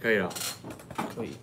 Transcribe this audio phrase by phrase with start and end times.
[0.00, 0.32] 可以了，
[1.14, 1.36] 可以。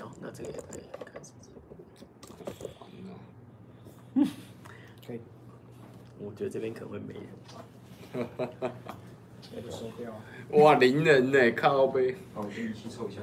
[0.00, 1.32] 好，那这个也可以开始。
[4.14, 4.26] 嗯，
[5.06, 5.20] 可以。
[6.18, 7.24] 我觉得这边可能会没人。
[8.12, 8.96] 哈哈哈哈
[9.70, 10.10] 收掉。
[10.58, 12.16] 哇，零人呢，靠杯。
[12.34, 13.20] 好，我先一起凑一下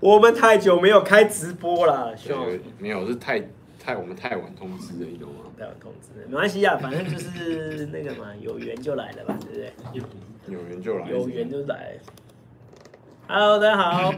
[0.00, 2.16] 我们太久没有开直播了，
[2.78, 3.40] 没有，是太
[3.88, 5.44] 太我们太晚通知了，你懂吗？
[5.58, 9.72] 太晚通知了，没关系啊，反正就是那个嘛，有缘就来了吧，对不对？
[10.46, 11.96] 有缘就来，有缘就来。
[13.26, 14.12] Hello，大家好，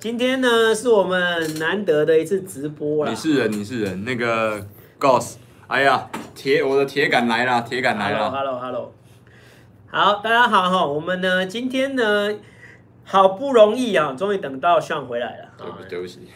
[0.00, 3.12] 今天呢是我们难得的一次直播了。
[3.12, 4.66] 你是人，你是人，那个
[4.98, 5.36] Ghost，
[5.68, 8.28] 哎呀，铁我的铁杆来了，铁杆来了。
[8.28, 8.92] Hello，Hello，Hello，
[9.86, 12.34] 好，大家好哈，我们呢今天呢。
[13.02, 15.48] 好不容易啊，终于等到上回来了。
[15.58, 16.28] 对不对不起，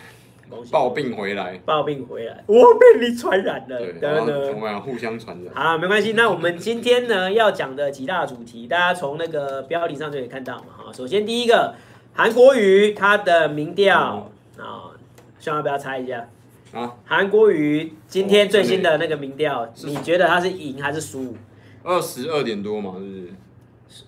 [0.71, 3.79] 抱病回来，抱病回来，我被你传染了。
[3.79, 5.55] 对，然后我们互相传染。
[5.55, 6.13] 好，没关系。
[6.13, 10.67] 那我们今天呢要讲的几大主题，大家从那个标题上就可以看到嘛。
[10.77, 11.75] 哈，首先第一个，
[12.13, 14.91] 韩国瑜他的民调啊，
[15.39, 16.29] 希望要不要猜一下
[16.73, 16.95] 啊？
[17.05, 21.37] 韩国瑜今天最新的那个民调，你觉得他是赢还是输？
[21.83, 23.17] 二十二点多嘛，是不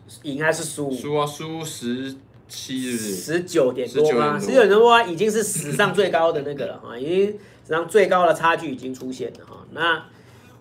[0.09, 0.21] 是？
[0.23, 0.91] 赢还是输？
[0.91, 2.15] 输啊，输十。
[2.49, 4.39] 七日十九点多吗？
[4.39, 7.27] 十九点多已经是史上最高的那个了哈，已经
[7.67, 9.67] 史上最高的差距已经出现了哈。
[9.73, 10.05] 那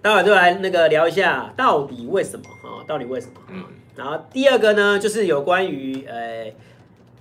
[0.01, 2.83] 待会就来那个聊一下，到底为什么啊？
[2.87, 3.33] 到底为什么？
[3.49, 3.63] 嗯。
[3.95, 6.51] 然后第二个呢，就是有关于呃。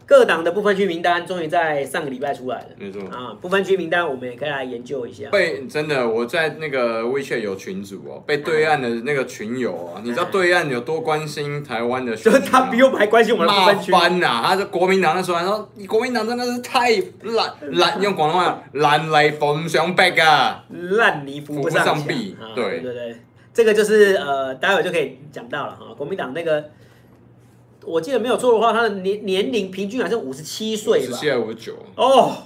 [0.07, 5.31] 各党的不分区名单终于在上个礼拜出来了，没错啊，不分区名单我们也可以来研究一下。
[5.31, 12.15] 被真的我在那个 WeChat 有群组哦，被对岸的那个群友啊，你知道对岸有多关心台湾的？
[12.17, 13.91] 就是他比我们还关心我们的不分区。
[13.93, 14.43] 骂翻呐！
[14.45, 16.91] 他说国民党那时候还说，你国民党真的是太
[17.23, 22.37] 烂烂，用广东话 烂泥扶不上壁啊，烂泥扶不上壁。
[22.55, 23.17] 对对对对，
[23.55, 26.63] 这个就是呃，待会就可以讲到了哈，国民党那个。
[27.87, 31.07] 我记得没有错的话，他的年年龄平均还是五十七岁吧？
[31.07, 31.75] 五十七还是五十九？
[31.97, 32.37] 哦，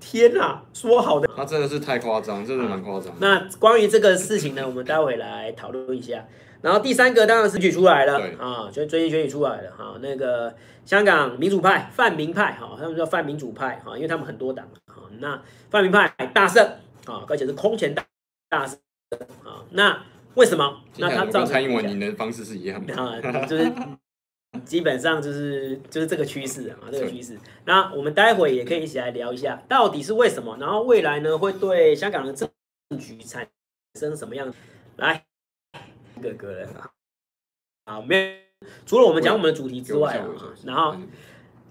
[0.00, 3.12] 天哪，说好的，他真的是太夸张，真的蛮夸张。
[3.20, 6.26] 那关于这个事情呢，我们待会来讨论一下。
[6.62, 9.96] 然后第三个当然是选举出来了，对啊，就最近选举出来了哈。
[10.02, 10.54] 那个
[10.84, 15.08] 香港民主派泛民派哈，他们叫泛民主派哈，因为他们很多党啊。
[15.20, 15.40] 那
[15.70, 16.62] 泛民派大胜
[17.06, 18.04] 啊，而且是空前大
[18.48, 18.78] 大胜
[19.44, 19.64] 啊。
[19.70, 20.02] 那
[20.34, 20.80] 为什么？
[20.98, 23.72] 那他照蔡英文赢的方式是一样的，就是。
[24.64, 27.38] 基本上就是就是这个趋势啊，这个趋势。
[27.64, 30.56] 那我们待会也可以一起来聊一下，到底是为什么？
[30.58, 32.48] 然后未来呢，会对香港的政
[32.98, 33.46] 局产
[33.98, 34.52] 生什么样？
[34.96, 35.24] 来，
[36.20, 36.90] 哥哥了啊，
[37.86, 38.68] 好，没有。
[38.84, 40.28] 除了我们讲我们的主题之外啊，
[40.64, 40.96] 然后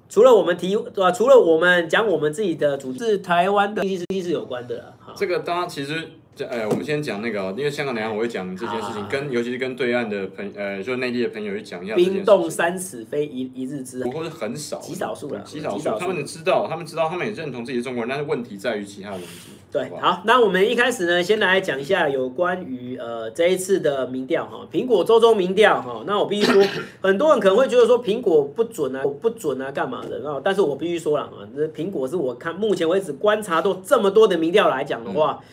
[0.07, 1.11] 除了我们提对吧？
[1.11, 5.13] 除了我们讲我们自己的主题是台湾的经济是是有关的啊。
[5.15, 6.09] 这个当然其实。
[6.45, 11.95] 呃，我们先讲那个，因为香港两岸我会讲这件事情，跟尤其是跟对岸的朋，呃，就内地的朋友去讲一下。
[11.95, 14.03] 冰冻三尺非一一日之。
[14.03, 15.99] 不过是很少，极少数了，极少数。
[15.99, 19.51] 他们知道，他们知道，他们也认同自己是中国人，但是问题在于其他的东西。
[19.71, 26.03] 对，好，那我们一开始呢，先来讲一下有关于呃这一次的民调哈，苹果周周民调哈。
[26.07, 26.63] 那我必须说，
[27.01, 30.19] 很多人可能会觉得说苹果不准啊，不准啊，干嘛的？
[30.21, 35.39] 然后，但是我必须说了啊，这苹果是我看目前为止观察到这么多的民调来讲的话。
[35.41, 35.45] 嗯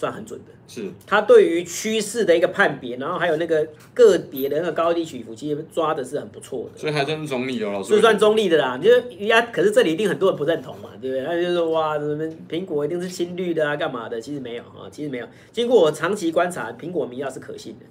[0.00, 8.78] 算很准的，是他对于趋势的一个判别，然后还有那个个别的那个高低起伏，其实抓的是很不错的，所以还算中立哦，老师，是算中立的啦。
[8.82, 11.26] 就是呀，可是这里一定很多人不认同嘛，对不对？
[11.26, 14.18] 他就说哇，什么苹果一定是青绿的啊，干嘛的？
[14.18, 15.26] 其实没有啊，其实没有。
[15.52, 17.84] 经过我长期观察，苹果民调是可信的。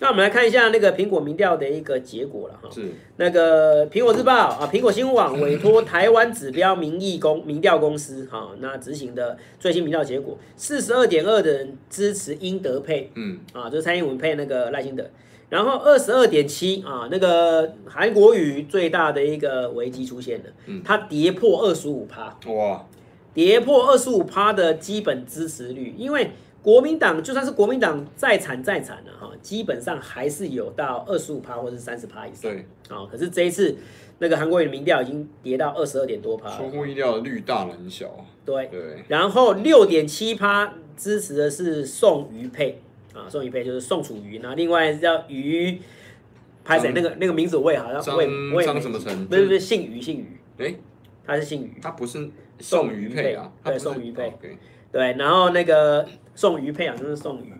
[0.00, 2.68] 那我们来看一下那个苹果民调的一个结果了哈。
[2.72, 2.92] 是。
[3.16, 13.38] 那个苹果日报啊，苹果新闻网委托台湾指标民意公民调公司哈，那执行的最新民调结果，四十二点二的人支持英德配，嗯。
[13.52, 15.08] 啊，就是蔡英文配那个赖清德，
[15.48, 22.84] 然后二十二点七啊，那个韩国瑜最大的一个危机出现了，嗯，它跌破二十五趴，哇，
[23.32, 26.30] 跌破二十五趴的基本支持率，因为。
[26.64, 32.50] 国民党就算是国民党再惨再惨了哈，基本上还是有到二十五趴或者三十趴以上。
[32.50, 33.76] 对，啊，可是这一次
[34.18, 38.26] 那个韩国瑜民调已经跌到二十二点多趴，出乎意料的绿大蓝小。
[38.46, 38.66] 对。
[38.68, 42.80] 对，然后六点七趴支持的是宋瑜佩
[43.12, 45.78] 啊，宋瑜佩就是宋楚瑜，那另外叫瑜，
[46.64, 46.92] 拍谁？
[46.94, 49.26] 那个那个名字我也好像我也我也张什么成？
[49.26, 50.74] 不是不是姓于姓于，哎，
[51.26, 54.32] 他是姓于，他不是宋瑜佩啊，对宋瑜配，
[54.94, 56.06] 对，然后那个。
[56.36, 57.54] 宋瑜配啊，就是宋瑜，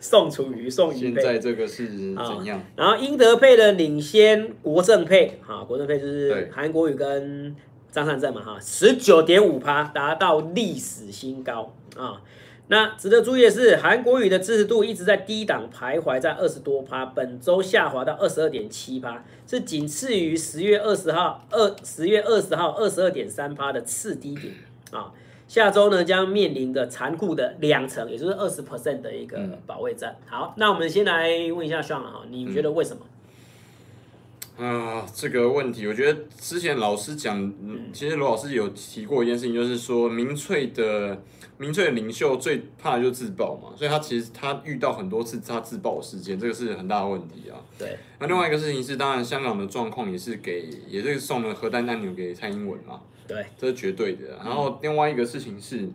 [0.00, 1.20] 宋楚瑜，宋瑜配。
[1.20, 2.58] 现在这个是怎样？
[2.74, 7.54] 然后英德配的领先国政配，哈，国政配就是韩国瑜跟
[7.92, 12.22] 张善政嘛，哈，十九点五趴达到历史新高啊。
[12.68, 24.54] 那值得注意的是，韩国瑜的支持度一直在低档徘徊在二十多趴，本周下滑到二十二点七趴，是仅次于十月二十号二十月二十号二十二点三趴的次低点
[24.90, 25.12] 啊。
[25.50, 29.36] 下周呢将面临的残酷的两成，也就是二十 percent 的一个
[29.66, 30.16] 保卫战。
[30.26, 34.64] 好，那我们先来问一下 Sean 哈，你觉得为什么？
[34.64, 37.52] 啊，这个问题，我觉得之前老师讲，
[37.92, 41.20] 其实罗老师有提过一件事情，就是说民粹的
[41.60, 47.60] 民粹的领袖最怕的就是自爆嘛，所以他其实他遇到很多次他自爆的事件，这个是很大的问题啊。
[47.78, 47.98] 对。
[48.18, 53.02] 那另外一个事情是，当然香港的状况也是给，也是送了核弹按钮给蔡英文嘛。
[53.28, 54.38] 对，这是绝对的。
[54.42, 55.86] 然后另外一个事情是，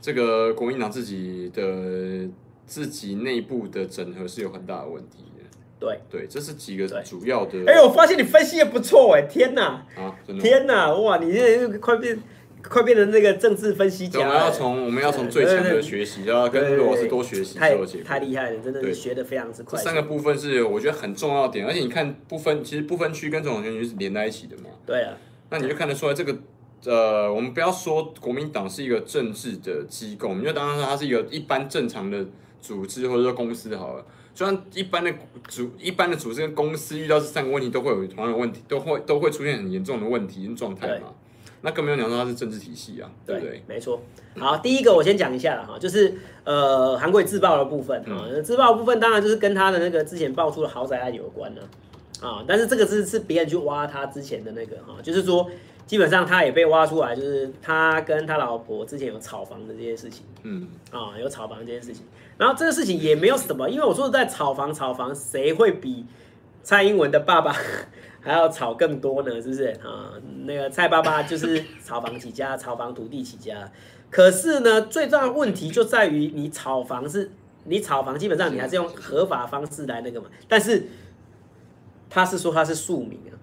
[0.00, 2.28] 这个国民党自己的
[2.66, 5.44] 自己内部的整合是有很大的问题的。
[5.78, 7.58] 对对，这是几个主要的。
[7.68, 9.86] 哎，我发现你分析的不错哎，天哪！
[9.96, 10.42] 啊，真的！
[10.42, 12.18] 天哪，哇，你现在快变
[12.68, 14.20] 快变成那个政治分析家。
[14.20, 17.58] 我们要从我们要从最强的学习，要跟罗老师多学习。
[17.58, 19.78] 太太厉害了，真的是学的非常之快。
[19.78, 24.64] 这三个部分是我觉得很重要的点，而且你看不分，其实不分区跟总统选举是连在一起的嘛。
[24.86, 25.14] 对啊。
[25.50, 26.36] 那你就看得出来，这个
[26.84, 32.26] 呃，我们不要说国民党是一个政治的机构，我们就当然说它是一个一般正常的
[32.60, 34.04] 组织或者说公司好了。
[34.34, 35.14] 就像一般的
[35.46, 41.14] 组、一般的组织跟公司遇到这三个问题，都会有同样的问题，都会都会出现很严重的问题跟状态嘛。
[41.64, 43.64] 那更没有讲到它是政治体系啊，对不对？
[43.66, 44.00] 没错。
[44.38, 46.14] 好，第一个我先讲一下了哈，就是
[46.44, 51.62] 呃，韩国自爆的部分啊，自爆的部分当然就是跟他的那个之前爆出的豪宅案有关了
[52.20, 52.44] 啊。
[52.46, 55.50] 但是这个是是别人去挖他之前的那个哈，就是说。
[55.86, 62.06] 基本上他也被挖出来，就是他跟他老婆之前有炒房的这件事情，嗯，啊，有炒房这件事情，
[62.38, 66.06] 然后这个事情也没有什么，因为我说在炒房，炒房谁会比
[66.62, 67.54] 蔡英文的爸爸
[68.24, 69.40] 还要炒更多呢？
[69.42, 70.14] 是不是啊？
[70.46, 73.70] 那个蔡爸爸就是炒房起家， 炒房土地起家，
[74.10, 77.30] 可是呢，最重要的问题就在于你炒房是，
[77.64, 80.86] 你炒房基本上你还是用合法方式来那个嘛，但是
[82.08, 83.36] 他是说他是庶民啊。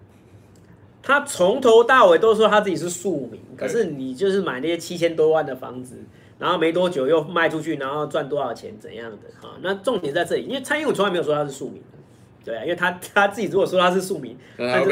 [1.04, 5.98] 他从头到尾都说他自己是庶民，可是你就是买那些七千多万的房子，
[6.38, 9.56] 然后没多久又卖出去，然后赚多少钱怎样的哈？
[9.62, 11.82] 那重点在这里，因为蔡英文从来没有说他是庶民，
[12.44, 14.90] 对啊，因为他 他自己如果说他是庶民， 那就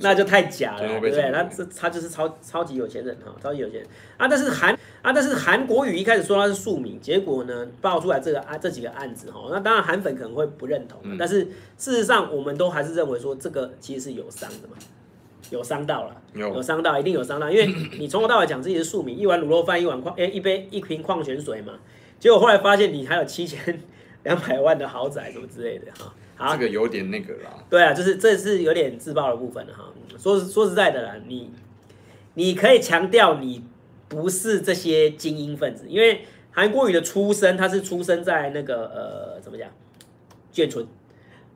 [0.00, 1.30] 那就太假了，对不对？
[1.32, 4.26] 他这他就是超超级有钱人哈，超级有钱人啊！
[4.28, 4.72] 但是韩
[5.02, 11.44] 啊，但是韩国语一开始说他是庶民，结果呢爆出来这个啊这几个案子哈，那当然韩粉可能会不认同，但是
[11.76, 14.74] 事实上我们都还是认为说这个其实是有伤的嘛。
[15.50, 17.66] 有伤到了，有伤到，一定有伤到，因为
[17.98, 21.72] 你从头到尾讲自己是庶民，一碗卤肉饭，一碗矿，哎，一杯一瓶矿泉水嘛，
[22.20, 23.82] 结果后来发现你还有七千
[24.22, 31.50] 两百万的豪宅什么之类的哈，好，这个有点那个啦，对啊，就是这是有点自爆的部分哈，说说实在的啦，你
[32.34, 33.62] 你可以强调你
[34.08, 39.68] 不是这些精英分子，因为韩国瑜的出生他是出生在那个呃怎么讲？
[40.52, 40.86] 眷村。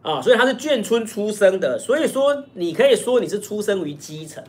[0.02, 4.44] 啊、哦，所以他是眷村出生的，所以说你可以说你是出生于基层，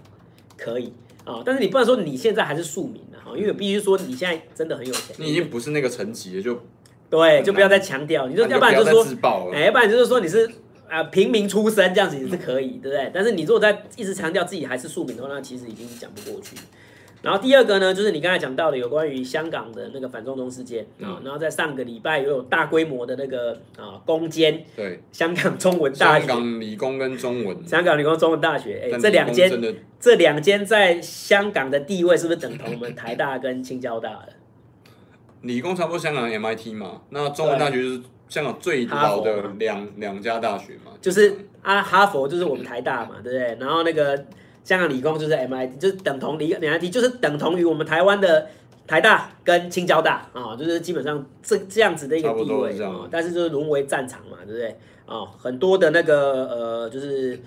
[0.58, 0.92] 可以。
[1.24, 6.62] 啊、哦，但是你不能说你现在还是庶民的哈，因为必须说你现在真的很有钱，你已经不是那个层级了，就
[7.10, 10.50] 对，就不要再强调，你就要不然就是说，哎，要不然就是说你是
[10.90, 13.12] 啊平民出身这样子也是可以，对不对？
[13.14, 16.56] 但是你如果在一直强调自己还是庶民的话，那其实已经讲不过去。
[17.22, 34.34] 然后第二个呢，就是你刚才讲到的有关于香港的那个反送中事件啊，然后在上个礼拜又有大规模的那个啊攻坚，对，香港中文大学、香港理工跟中文、香港理工中文大学，哎，这两间这两间在香港的地位是不是等同我们台大跟清交大的？
[35.46, 43.58] 理工差不多香港 MIT 嘛，那中文大学就是香港最老的两两家大学嘛，就是啊哈佛就是我们台大嘛，对不对？
[43.60, 44.26] 然后那个。
[44.66, 48.48] 香港理工就是 MIT，就是等同理 MIT，就是等同于我们台湾的
[48.88, 54.76] 台大跟清交大啊，就是基本上这这样子的一个地位啊，但是就是沦为战场嘛，对不对
[55.06, 55.22] 啊？
[55.38, 57.40] 很多的那个呃，就是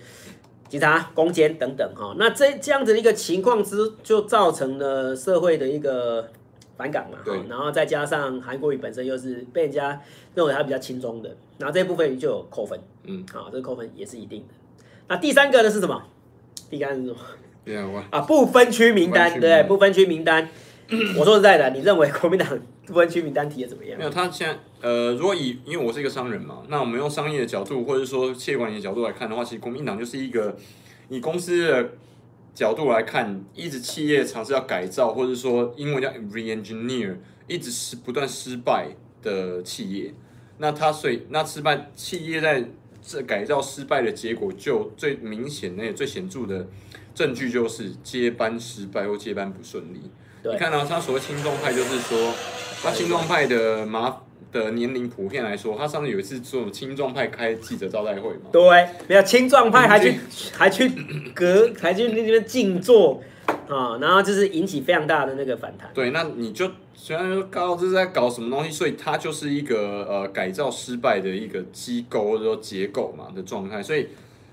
[0.69, 6.31] 警察攻坚等等哈，那这这样子的一个情况之，就造成了社会的一个
[6.79, 10.01] 反感嘛，对，然后再加上韩国瑜本身又是被人家
[10.35, 14.55] 认为他比较轻松的，然后这部分就有扣分，嗯，好，这个扣分也是一定的。
[15.09, 16.01] 那第三个呢是什么？
[16.71, 18.05] 第三是什么？
[18.11, 20.49] 啊，不分区名单，对，不分区名单。
[21.19, 22.49] 我说实在的，你认为国民党
[22.87, 23.99] 不分区名单提的怎么样？
[23.99, 30.57] 没有，他现在呃，如果以因为我是一个商人嘛，那我们用商业的角度，或者说企业管理的角度来看的话，其实国民党就是一个
[31.11, 31.91] 以公司的
[32.59, 37.15] 角度来看，一直企业尝试要改造，或者说英文叫 re-engineer，
[37.47, 38.89] 一直是不断失败
[39.23, 40.13] 的企业。
[40.57, 42.69] 那他所以那失败企业在。
[43.01, 46.67] 这改造失败的结果，就最明显、那最显著的
[47.15, 50.11] 证据就是接班失败或接班不顺利。
[50.45, 52.35] 你看到、啊、他所谓轻重派，就是说
[52.83, 54.15] 他轻重派的马
[54.51, 58.51] 的年龄普遍来说，他上次有一次做青壮派开记者招待会嘛？
[58.51, 60.19] 对，没有青壮派还去
[60.53, 60.91] 还去
[61.35, 63.23] 隔 还去那边静坐
[63.69, 65.91] 啊，然后就是引起非常大的那个反弹。
[65.93, 73.83] 对，那你就虽然说高这是在搞什么东西，所以它就是一个呃改造失败的一个机构或者说结构嘛的状态。
[73.83, 74.09] 所以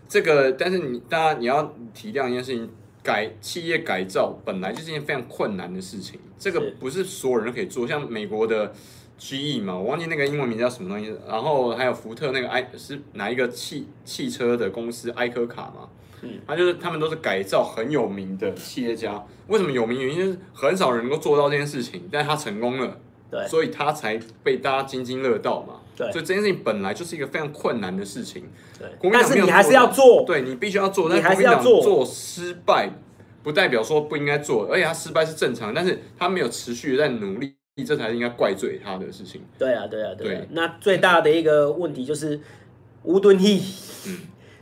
[0.09, 2.69] 这个，但是你大家你要体谅一件事情，
[3.01, 8.73] 改企业改造本来就是一件非常困难的事情，这个不是所有人都可以做，像美国的。
[9.17, 11.13] GE 嘛，我忘记那个英文名叫什么东西。
[11.27, 15.89] 然后还有福特那个埃是哪一个汽汽车的公司埃科卡嘛？
[16.21, 19.23] 嗯，他就是他们都是改造很有名的企业家。
[19.47, 20.01] 为什么有名？
[20.01, 22.97] 原因就是很少人能够做到这件事情，但是他成功了，
[23.29, 25.81] 对，所以他才被大家津津乐道嘛。
[25.95, 28.43] 对，所以这件事情本来就是一个非常困难的事情。
[28.77, 31.81] 对，但是你还是要做，对你必须要做，但你还是要做。
[31.81, 32.89] 做失败
[33.43, 37.55] 不代表说不应该做，而且他失败是正常，但是他没有持续的在努力。
[37.83, 39.41] 这才是应该怪罪他的事情。
[39.59, 40.39] 对啊，对啊，对啊。
[40.39, 42.39] 对那最大的一个问题就是
[43.03, 43.61] 吴敦义，
[44.07, 44.19] 嗯、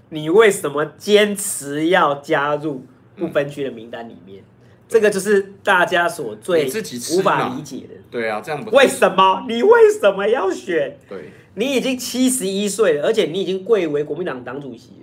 [0.10, 2.84] 你为什么坚持要加入
[3.15, 4.41] 不分区的名单里面？
[4.41, 6.67] 嗯、这个就是大家所最
[7.15, 7.93] 无法理解的。
[8.10, 9.46] 对啊，这样不为什么？
[9.48, 10.98] 你为什么要选？
[11.08, 14.93] 对，你已经七十一岁了，而且你已经贵为国民党党主席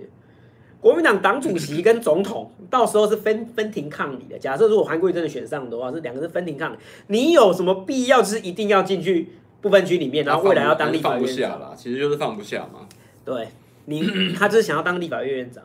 [0.81, 4.37] 国民党党主席跟总统到时候是分分庭抗礼的。
[4.39, 6.77] 假设如果韩国瑜真的选上的话，是两个是分庭抗礼。
[7.07, 9.29] 你有什么必要就是一定要进去
[9.61, 11.27] 不分区里面，然后未来要当立法院长？
[11.27, 12.87] 放不下啦，其实就是放不下嘛。
[13.23, 13.49] 对，
[13.85, 14.01] 你
[14.33, 15.63] 他就是想要当立法院院长，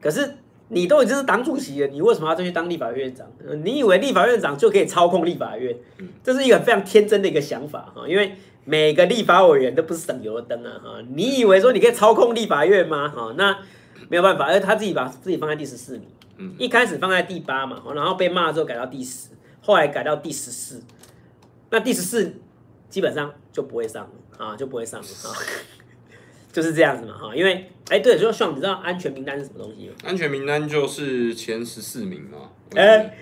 [0.00, 0.36] 可是
[0.68, 3.26] 你都已经是党主席了，你为什么要再去当立法院院长？
[3.64, 5.76] 你以为立法院长就可以操控立法院？
[6.22, 10.90] 这是一个非常天真的一个想法哈，因为每个立法委员都不是省油的灯啊哈。
[11.12, 13.08] 你以为说你可以操控立法院吗？
[13.08, 13.58] 哈，那。
[14.08, 19.28] 没有办法，而他自己把自己放在第十四名，嗯，一开始放在第八嘛，然后被骂之后改到第十，
[19.60, 20.82] 后来改到第十四，
[21.70, 22.34] 那第十四
[22.88, 25.28] 基本上就不会上了啊，就不会上了啊，
[26.52, 29.94] 就是这样子嘛哈，因为哎对，就像你知道安全名单是什么东西吗？
[30.04, 33.16] 安全名单就是前十四名嘛，哎，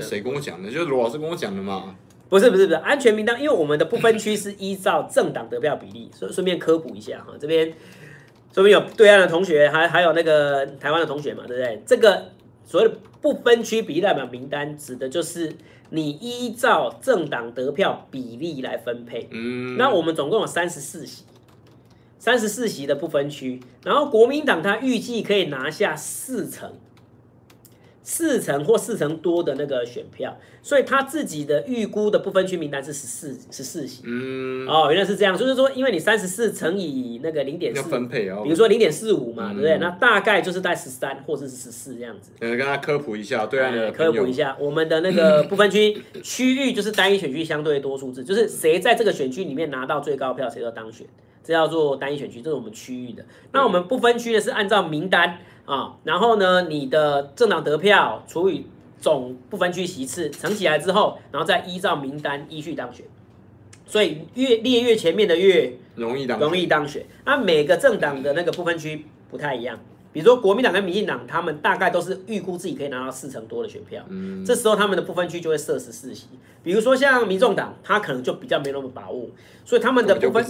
[0.00, 0.70] 谁跟我讲的？
[0.70, 1.96] 就是罗老师跟我讲的嘛。
[2.28, 7.74] 不是不是不是，安全名单，因为我们的不分区是依照政党得票比例，顺顺便科普一下哈，这边。
[8.52, 11.82] 说明有对岸的同学，还还有那个台湾的同学嘛，对不对？
[11.86, 12.30] 这个
[12.64, 15.52] 所谓的不分区比例代表名单，指的就是
[15.90, 19.28] 你依照政党得票比例来分配。
[19.30, 21.24] 嗯，那我们总共有三十四席，
[22.18, 26.72] 三十四席的不分区，然后国民党他预计可以拿下四成。
[28.02, 34.02] 四成或四成多的那个选票，所以他自己的预估的不分区名单是十四十四席。
[34.04, 39.78] 嗯，哦，原来是这样，就是说，因为你三十四乘以那个零点四，分配哦，比如说零点四五嘛，嗯、对不对？
[39.78, 42.32] 那大概就是在十三或者是十四这样子。
[42.40, 51.06] 嗯跟他科普一下，对啊，科普一下，我们的那个不分区区域就是单一选区相对多数制，就是谁在这个选区里面拿到最高票，谁就当选，
[51.44, 53.24] 这叫做单一选区，这是我们区域的。
[53.52, 55.38] 那我们不分区的，是按照名单。
[55.64, 58.66] 啊，然后呢，你的政党得票除以
[59.00, 63.06] 总不分区席次乘起来之后，然后再依照名单依序当选，
[63.86, 67.06] 所以越列越前面的越容易当容易当选。
[67.24, 69.78] 那每个政党的那个不分区不太一样。
[70.12, 76.26] 比如说国民党跟民进党，他们大概都是预估自己可以拿到四成多的选票，嗯，这时候他们的不分区就会设十四席。
[76.62, 79.28] 比如说像民众党，他可能就比较没那么把握，
[79.64, 80.44] 所以他们的不分，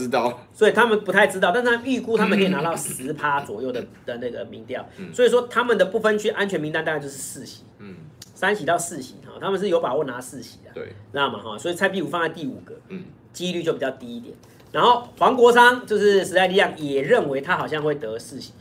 [0.53, 7.95] 所以他们不太知道，但是他预估他们可以拿到十趴左右的的那个民调，所以说他们的不分区安全名单大概就是四席，嗯，
[8.35, 11.39] 三席到四席哈，他们是有把握拿四席的，对，知道吗？
[11.39, 11.57] 哈？
[11.57, 14.35] 所以蔡壁如放在第五个，嗯，几率就比较低一点。
[14.71, 18.53] 然后黄国昌就是时代力量也认为他好像会得四席。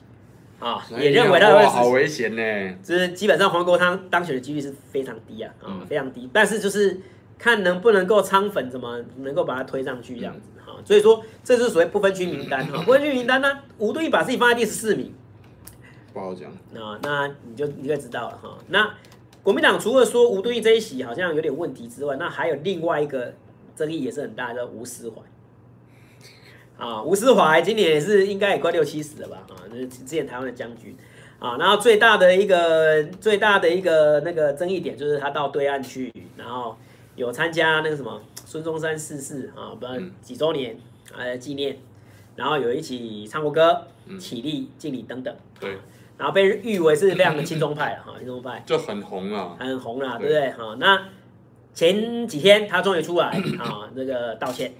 [0.61, 2.77] 啊，也认为他会好危险呢。
[2.83, 6.29] 就是基本上黄国昌当选的几率是非常低啊，啊，非常低。
[6.31, 7.01] 但是就是
[7.37, 10.73] 看能不能够仓粉怎么能够把它推上去这样子哈。
[10.85, 12.81] 所以说这就是所谓不分区名单哈。
[12.85, 15.13] 不分区名单呢，吴敦义把自己放在第十四名，
[16.13, 16.51] 不好讲。
[16.71, 18.57] 那那你就你就知道了哈。
[18.67, 18.93] 那
[19.41, 23.33] 国民党除了说吴敦义这一席好像有点问题之外，那还有另外一个
[23.75, 25.15] 争议也是很大的，吴思怀。
[26.81, 29.37] 啊，吴思怀今年也是应该也快六七十了吧？
[29.51, 30.97] 啊，那之前台湾的将军
[31.37, 31.55] 啊。
[31.59, 36.75] 然后最大的一个最大的一个那个争议点就是他到对岸去，然后
[37.15, 40.75] 有参加那个什么孙中山逝世啊，不知道几周年
[41.15, 41.77] 呃纪念，
[42.35, 43.85] 然后有一起唱过歌、
[44.19, 45.31] 起立敬礼等等。
[45.59, 45.77] 对，
[46.17, 50.49] 然后被誉为是非常的亲中派哈，亲中派就很红啊，很红啊，对不对？
[50.53, 51.09] 好，那
[51.75, 53.27] 前几天他终于出来
[53.59, 54.73] 啊， 那个道歉。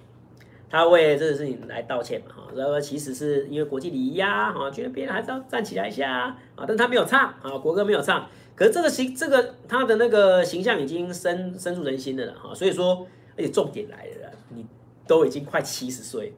[0.71, 6.09] 他为这个事情来道歉嘛，哈，然后其实是因为国际礼仪呀，哈，觉得别人还是要站起来一下
[6.55, 8.25] 啊，但他没有唱啊，国歌没有唱，
[8.55, 12.55] 可是这个形，这个他的那个形象已经深深入人心了哈。
[12.55, 13.05] 所以说，
[13.37, 14.65] 而且重点来了，你
[15.05, 16.31] 都已经快七十岁，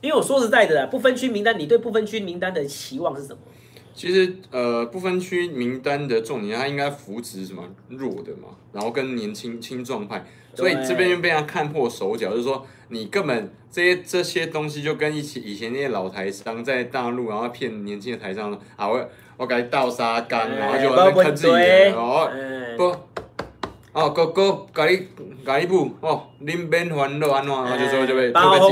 [0.00, 3.38] 因为我说实在的，不分区名单，你对不分区名单的期望是什么？
[3.98, 10.24] 其实，呃，不分区名单的重点，它应该扶植什么弱的嘛，然后跟年轻青壮派，
[10.54, 19.04] 所以这边就被他看破手脚，就是说你根本这些这些东西就跟一起以前那些老台商在大陆，然后骗年轻的台商啊，我
[19.36, 22.30] 我给你倒沙缸，欸、然后就在那坑自己的，哦
[22.76, 22.96] 不，
[23.92, 25.06] 哦哥哥给你
[25.44, 28.70] 给你补哦，恁免烦恼安怎，然后就说就被包括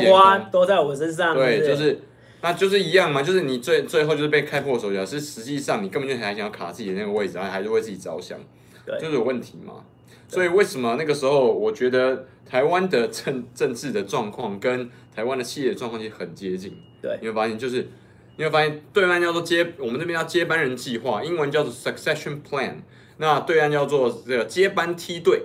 [0.53, 2.01] 都在我身上，对，就是。
[2.47, 8.39] 那就是一样嘛，就是你最最后就是被开破手脚，是实际上你根本就还想要卡自己的那个位置，然后还是为自己着想，
[8.85, 9.85] 对，就是有问题嘛。
[10.29, 16.73] 所以为什么那个时候，我觉得台湾的政政治的状况跟台湾的企业的状况其实很接近。
[17.03, 17.89] 对，你会发现就是
[18.37, 22.75] 你会发现对岸叫做接，我们这边叫接班人计划，英文叫做 succession plan，
[23.17, 25.43] 那对岸叫做这个接班梯队。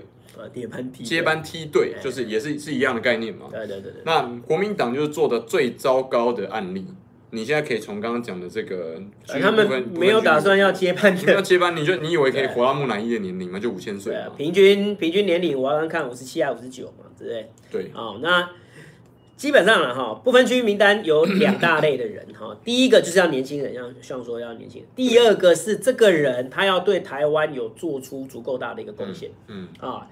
[0.50, 3.48] 接班梯接班梯队就是也是是一样的概念嘛。
[3.52, 4.02] 对对对对。
[4.06, 6.86] 那国民党就是做的最糟糕的案例。
[7.34, 11.34] 你现在可以从刚刚讲的这个，他们没有打算要接班的。
[11.34, 13.58] 要接班，你就你以为可以活到木乃伊的年龄吗？
[13.58, 14.14] 就五千岁。
[14.36, 17.50] 平均平均年龄我刚刚看五十七还五十九嘛，对不对？
[17.72, 17.92] 对。
[17.96, 18.50] 哦，那
[19.38, 22.54] 基本上了哈，不分区名单有两大类的人哈。
[22.66, 24.90] 第一个就是要年轻人，像像说要年轻人。
[24.94, 29.32] 第二个是这个人他要对台湾有做出足够大的一个贡献。
[29.48, 29.70] 嗯。
[29.80, 30.06] 啊。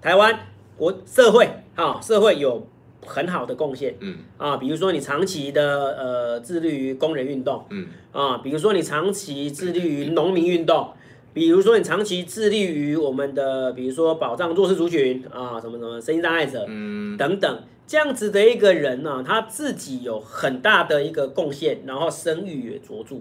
[0.00, 0.38] 台湾
[0.76, 2.66] 国社会啊，社会有
[3.04, 4.16] 很好的贡献，嗯。
[4.38, 7.86] 啊，比如说你长期的呃致力于工人运动，嗯。
[8.12, 10.90] 啊，比如说你长期致力于农民运动，
[11.34, 17.16] 比如说你长期致力于我们的比如说保障弱势族群啊，什么什么身心障碍者，嗯。
[17.16, 23.16] 等等，这样子的一个人呢，他自己有很大的一个贡献，然后声誉也卓著。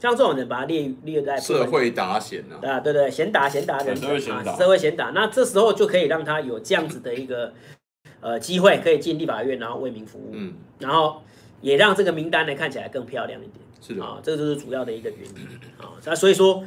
[0.00, 5.10] 像这种人，把他列列在社会打闲啊，对对，闲打闲打人，社会闲打，社会闲打。
[5.10, 7.52] 那这时候就可以让他有这样子的一个
[8.20, 11.22] 呃机会，可以进立法院，然后为民服务，嗯，然后
[11.60, 15.92] 也让这个名单呢看起来更漂亮一点，是的啊，这个就是主要的一个原因啊。
[16.06, 16.64] 那所以说，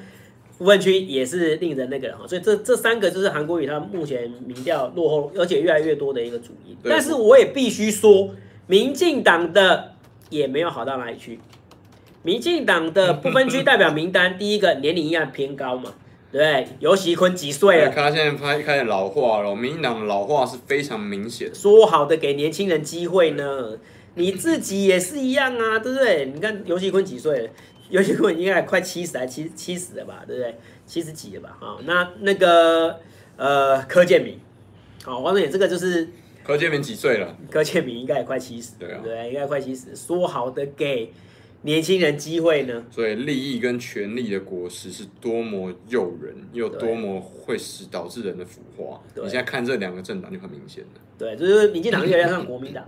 [0.59, 6.77] 部分区也是令人那个哈，所以这这三个就是韩国瑜他目前民调落后，而且越来越多的一个主因。
[6.83, 8.29] 但是我也必须说，
[8.67, 9.93] 民进党的
[10.29, 11.39] 也没有好到哪里去。
[12.23, 15.93] 民进党的不分区代表名单，第一个年龄一样偏高嘛，
[16.31, 16.67] 对不对？
[16.79, 17.91] 游锡堃几岁了？
[17.91, 21.53] 他现在开开始老化了，民进党老化是非常明显。
[21.53, 23.77] 说好的给年轻人机会呢？
[24.15, 26.31] 你自己也是一样啊，对不对？
[26.33, 27.49] 你看游锡堃几岁了？
[27.89, 30.55] 游锡堃应该快七十还七七十了吧，对不对？
[30.87, 31.57] 七十几了吧？
[31.59, 32.99] 好，那那个
[33.35, 34.39] 呃柯建明，
[35.03, 36.07] 好，王总，这个就是
[36.41, 37.35] 柯建明几岁了？
[37.51, 39.93] 柯建明应该也快七十，对啊，对，应该快七十。
[39.93, 41.11] 说好的给。
[41.63, 42.85] 年轻人机会呢？
[42.91, 49.01] 所以利益跟权力的果实是多么诱人，又多么会使导致人的腐化。
[49.15, 51.01] 你现在看这两个政党就很明显了。
[51.17, 52.83] 对，就是民进党越来越像国民党，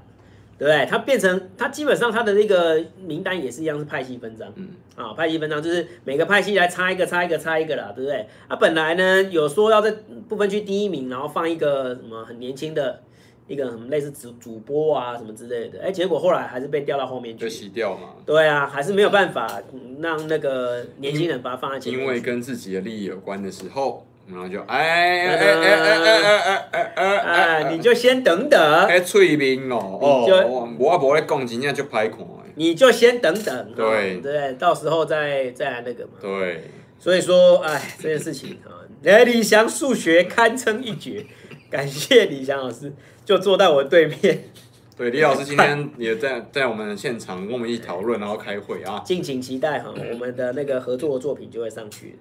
[0.57, 0.85] 对 不对？
[0.89, 4.51] 它变成它基本上它的那个名单也是一样，是派系分赃。
[4.55, 8.27] 嗯，啊，派系分赃就是每个派系来插一个，插一个，插一个啦，对不对？
[8.49, 9.93] 啊，本来呢有说要在
[10.27, 13.01] 不分区第一名，然后放一个什么很年轻的。
[13.47, 18.09] 一个什么类似主主播啊什么之类的，哎，结果后来还是被调到后面去，就洗掉嘛。
[18.25, 19.61] 对啊，还是没有办法
[19.99, 22.01] 让那个年轻人把它放在前面。
[22.01, 28.59] 因为跟自己的利益有关的时候，然后就哎哎哎哎哎哎哎哎，你就先等等。
[28.87, 32.19] 哎，催命哦，哦，我不会讲，真正就歹看。
[32.57, 36.13] 你就先等等，对对，到时候再再来那个嘛。
[36.21, 38.79] 对，所以说，哎，这件事情啊，
[39.25, 41.25] 李翔数学堪称一绝，
[41.75, 42.93] 感谢李翔老师。
[43.25, 44.43] 就坐在我对面。
[44.95, 49.01] 对，李老师今天也在在我们现场跟我们一起讨论，然后开会啊。
[49.03, 52.17] 敬请期待哈，我们的那个合作的作品就会上去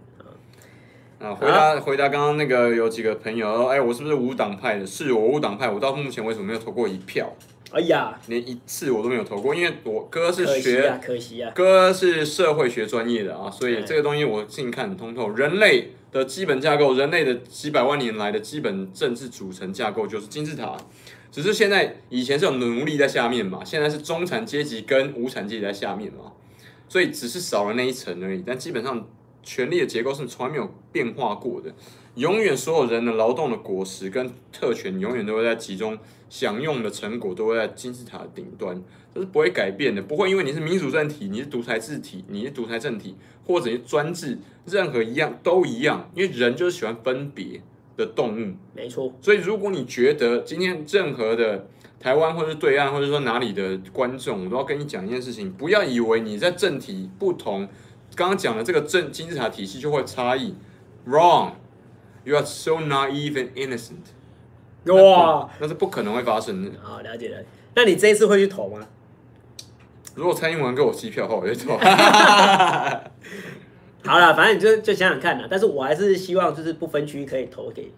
[1.20, 1.32] 啊。
[1.34, 4.86] 回答回答刚刚那个有几个朋友说，哎，我是不是无党派的？
[4.86, 7.32] 是我无党派，我到目前为止没有投过一票。
[7.74, 15.28] 哎呀，连一次我都没有投过，因为我哥是学，可惜啊，可惜啊，哥是社会学专业的啊，所以这个东西我近看很通透。
[15.30, 20.76] 人类的基本架构，人类的几百万年来的基本政治组成架构就是金字塔。
[21.32, 26.30] 只是现在以前是有奴隶在下面嘛，现在是中产阶级跟无产阶级在下面嘛，
[26.88, 28.44] 所以只是少了那一层而已。
[28.46, 29.04] 但基本上
[29.42, 31.74] 权力的结构是从来没有变化过的，
[32.14, 35.98] 永远所有人的劳动的果实跟特权永远都会在其中
[36.28, 38.82] 享用的成果都会在金字塔的顶端，
[39.14, 47.60] 这是不会改变的，不会因为你是民主政体，你是独裁制体，你是独裁政体，或者是专制，任何一样都一样，因为人就是喜欢分别。
[47.96, 49.12] 的动物，没错。
[49.20, 51.68] 所以，如果你觉得今天任何的
[52.00, 57.68] 台湾，或者是对岸，或者说哪里的观众，我都要跟你讲一件事情：不要以为你在政体不同，
[58.16, 60.56] 刚刚讲的这个政金字塔体系就会差异。
[61.06, 61.52] Wrong
[62.24, 64.12] Wrong，you are so naive and innocent。
[64.92, 66.70] 哇，那是不可能会发生的。
[66.82, 67.38] 好，了解了。
[67.74, 68.86] 那你这一次会去投吗？
[70.14, 71.76] 如果蔡英文给我机票的话，我就投。
[74.06, 75.46] 好了，反正你就就想想看啦。
[75.50, 77.90] 但是我还是希望就是不分区可以投给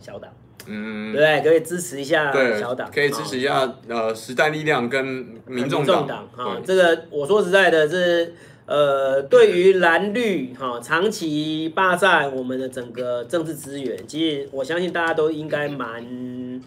[0.00, 0.32] 小党，
[0.66, 5.04] 嗯，对，可以支持一下小党，可以支持一下呃时代力量跟
[5.46, 6.56] 民众党啊。
[6.64, 8.34] 这个我说实在的，是
[8.72, 16.62] 呃对于蓝绿哈长期霸占我们的整个政治资源，其实我相信大家都应该蛮。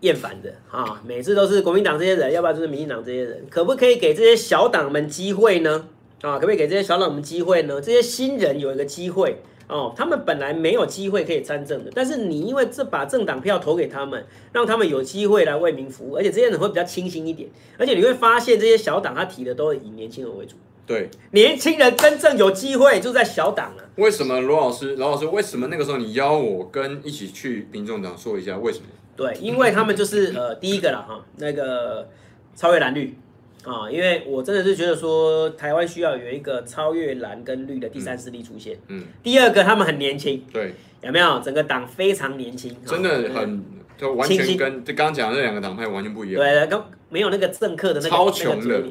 [0.00, 5.88] 厌烦的啊，每次都是国民党这些人，要不然就是民进党这些人，可不可以给这些小党们机会呢？
[6.22, 7.78] 啊，可不可以给这些小党们机会呢？
[7.82, 20.56] 这些新人有一个机会哦，他们本来没有机会可以参政的，但是你因为这把政党票投给他们，让他们有机会来为民服务，而且这些人会比较清新一点，而且你会发现这些小党他提的都以年轻人为主，
[20.90, 23.84] 对，年轻人真正有机会就在小党啊。
[23.94, 28.86] 为什么罗老师，罗老师，为什么那个时候你邀我跟一起去民众党说一下为什么？
[29.16, 32.08] 对，因为他们就是 呃，第一个了哈，那个
[32.56, 33.16] 超越蓝绿
[33.64, 38.76] 啊，因为我真的是觉得说台湾需要有一个超越蓝跟绿的第三势力出现。
[38.88, 39.04] 嗯。
[39.22, 40.42] 第二个，他们很年轻。
[40.52, 40.74] 对。
[41.02, 41.38] 有没有？
[41.38, 42.74] 整个党非常年轻。
[42.84, 43.64] 真的很，
[44.00, 46.42] 就完全跟就刚刚讲的那两个党派完全不一样。
[46.42, 48.82] 对，刚没有那个政客的那个超穷的。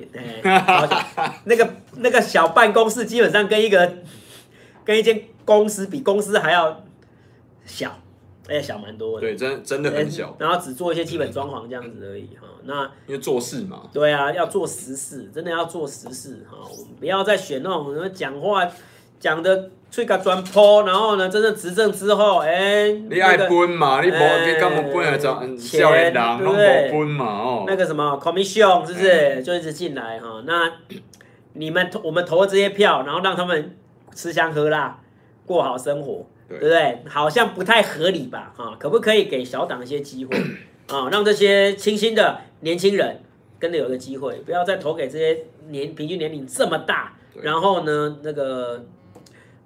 [1.45, 3.91] 那个那个小办公室基本上跟一个
[4.85, 6.83] 跟一间公司比公司还要
[7.65, 7.99] 小。
[8.47, 12.47] 哎，小蛮多的，对，真真的很小，然后只做一些基本装潢这样子而已哈。
[12.63, 16.57] 那因为做事嘛，对啊，要做实事，真的要做实事哈。
[16.59, 18.67] 我们不要再选那种什么讲话
[19.19, 26.91] 讲的吹个砖坡，然后呢，真正执政之后，哎，你爱分嘛，你不你干嘛分来找少年人？
[26.91, 30.43] 分嘛哦，那个什么 commission 是不是就一直进来哈？
[30.45, 30.71] 那
[31.53, 33.77] 你们投我们投了这些票，然后让他们
[34.13, 34.99] 吃香喝辣，
[35.45, 36.25] 过好生活。
[36.49, 37.03] 对不对？
[37.07, 38.51] 好像不太合理吧？
[38.57, 40.35] 哈，可不可以给小党一些机会
[40.87, 41.07] 啊？
[41.13, 43.21] 让这些清新的年轻人
[43.59, 48.83] 跟着有个机会，不要再投给这些年平均年龄这么大，然后呢，那个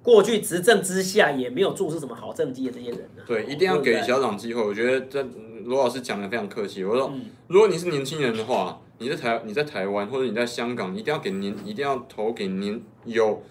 [0.04, 3.24] 过去执政之下也没有做出什么好政绩的这些人呢？
[3.26, 4.62] 对，一定要给小党机会。
[4.62, 5.26] 我觉得这
[5.64, 6.84] 罗老师讲的非常客气。
[6.84, 7.12] 我说，
[7.48, 13.42] 如果你是年轻人的话，你在台你在台湾或者你在香港，一定要给年一定要投给年有。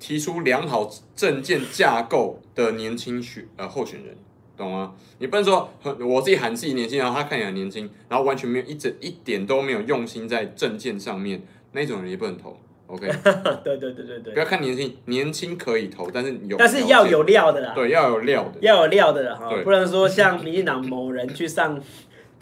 [0.00, 4.16] 提出良好政见架构的年轻选呃候选人，
[4.56, 4.94] 懂吗？
[5.18, 5.68] 你不能说
[6.00, 11.42] 我自己喊自己年轻，然后他看起来年轻，然后完全没有一整一点都没有用心在政见上面，
[11.72, 12.58] 那种人也不能投。
[12.90, 13.06] OK？
[13.64, 21.80] 对对对对对，不要看年轻，年轻可以投，但是有但是要有料的啦，对，要有料的，要有料的哈，不能说像民进党某人去上。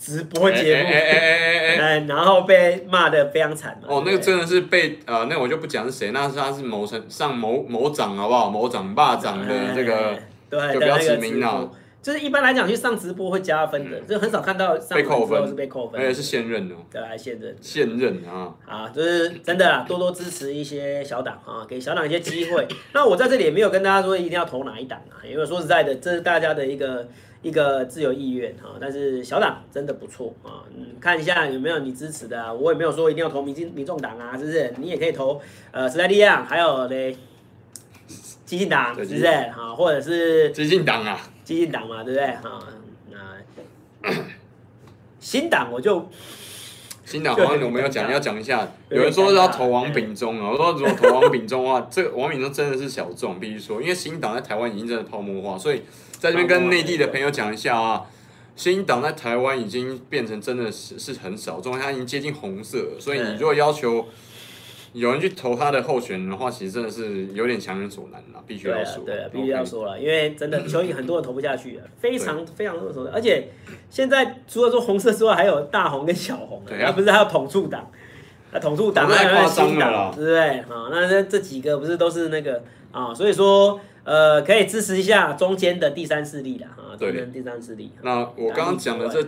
[0.00, 8.48] 直播节目，哎哎哎哎哎 然后被骂的非常惨哦，那个真的是被呃，那我就不讲是谁，那是他是某城上某某长好不好？
[8.48, 10.16] 某长霸长的这个，
[10.48, 11.68] 对，就比较指名了。
[12.00, 18.54] 就是一般来讲去上直播会加分的，就很少看到上直播是被扣分，而且是现任哦，对，还现任，现任啊。
[18.66, 22.66] 啊，就是真的啊，多多支持一些小党啊，给小党一些机会。
[22.92, 27.06] 那我在这里也没有跟大家说一定要投哪一党啊，因为说实在的，这是大家的一个。
[27.40, 34.74] 一个自由意愿哈，但是小党真的不错啊，嗯，看一下有没有你支持的啊，我也没有说一定要投民进民众党啊，是不是？
[34.78, 37.16] 你也可以投呃时代力量，还有嘞，
[38.44, 39.24] 激进党，是不是？
[39.24, 41.16] 哈，或者是激进党啊，
[41.48, 42.26] 基进党嘛，对不对？
[42.42, 42.62] 哈，
[44.02, 44.12] 那
[45.18, 46.06] 新党我就
[47.06, 55.82] 新党好像我们要讲要讲一下，有人说要投王炳忠啊，我说如果投王炳忠的话， 这个王炳忠真的是小众，必须说，因为新党在台湾已经真的泡沫化，所以。
[56.18, 58.04] 在这边跟内地的朋友讲一下啊，
[58.56, 64.04] 新党在台湾已经变成真的是是很小众，它已经接近红色，所以你如果要求
[64.92, 69.04] 有人去投他的候选人的话，其实真的是有点强人所难了，必须要说。
[69.04, 73.48] 对啊，必须要说了，因为真的球衣很多人投不下去，非常非常多人，而且
[73.90, 77.90] 现在除了说红色之外，还有大红跟小红，对啊，不是还有统促党，
[78.52, 80.48] 啊统促党太夸张了，对不对？
[80.60, 83.80] 啊，那这这几个不是都是那个啊，所以说。
[84.04, 87.92] 呃，可以支持一下中间的第三势力的啊，中间第三势力。
[88.00, 89.22] 那我刚刚讲的这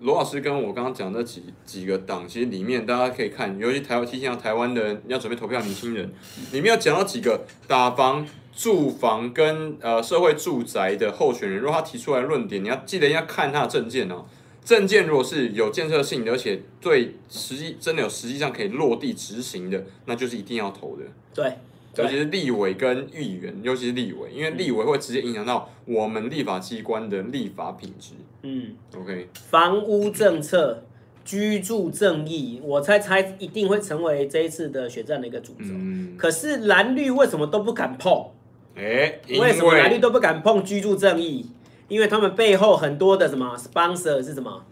[0.00, 6.12] 罗老师跟我刚刚讲的几几个党，其实里面大家可以看，尤其台湾提醒到台湾的人要准备投票年轻人，
[6.52, 14.24] 里面要讲到几个打房、住房跟呃社会住宅的候选人，如果他提出来论点，你要记得要看他的证件哦。
[14.64, 21.04] 证件如果是有建设性的，而且对实际真的有实际上可以落地执行的，那就是一定要投的。
[21.34, 21.52] 对。
[21.96, 28.12] 尤其是立委跟议员，尤其是立委，因为立委会直接影响到我们立法机关的立法品质。
[28.42, 29.28] 嗯，OK。
[29.34, 30.84] 房屋政策
[31.24, 35.66] 居住正义，我猜猜一定会成为这一次的选战的一个主轴。
[35.70, 38.30] 嗯，可是蓝绿为什么都不敢碰？
[38.76, 41.50] 哎，为什么蓝绿都不敢碰居住正义？
[41.88, 44.62] 因为他们背后很多的什么 sponsor 是什么？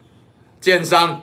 [0.60, 1.22] 建商、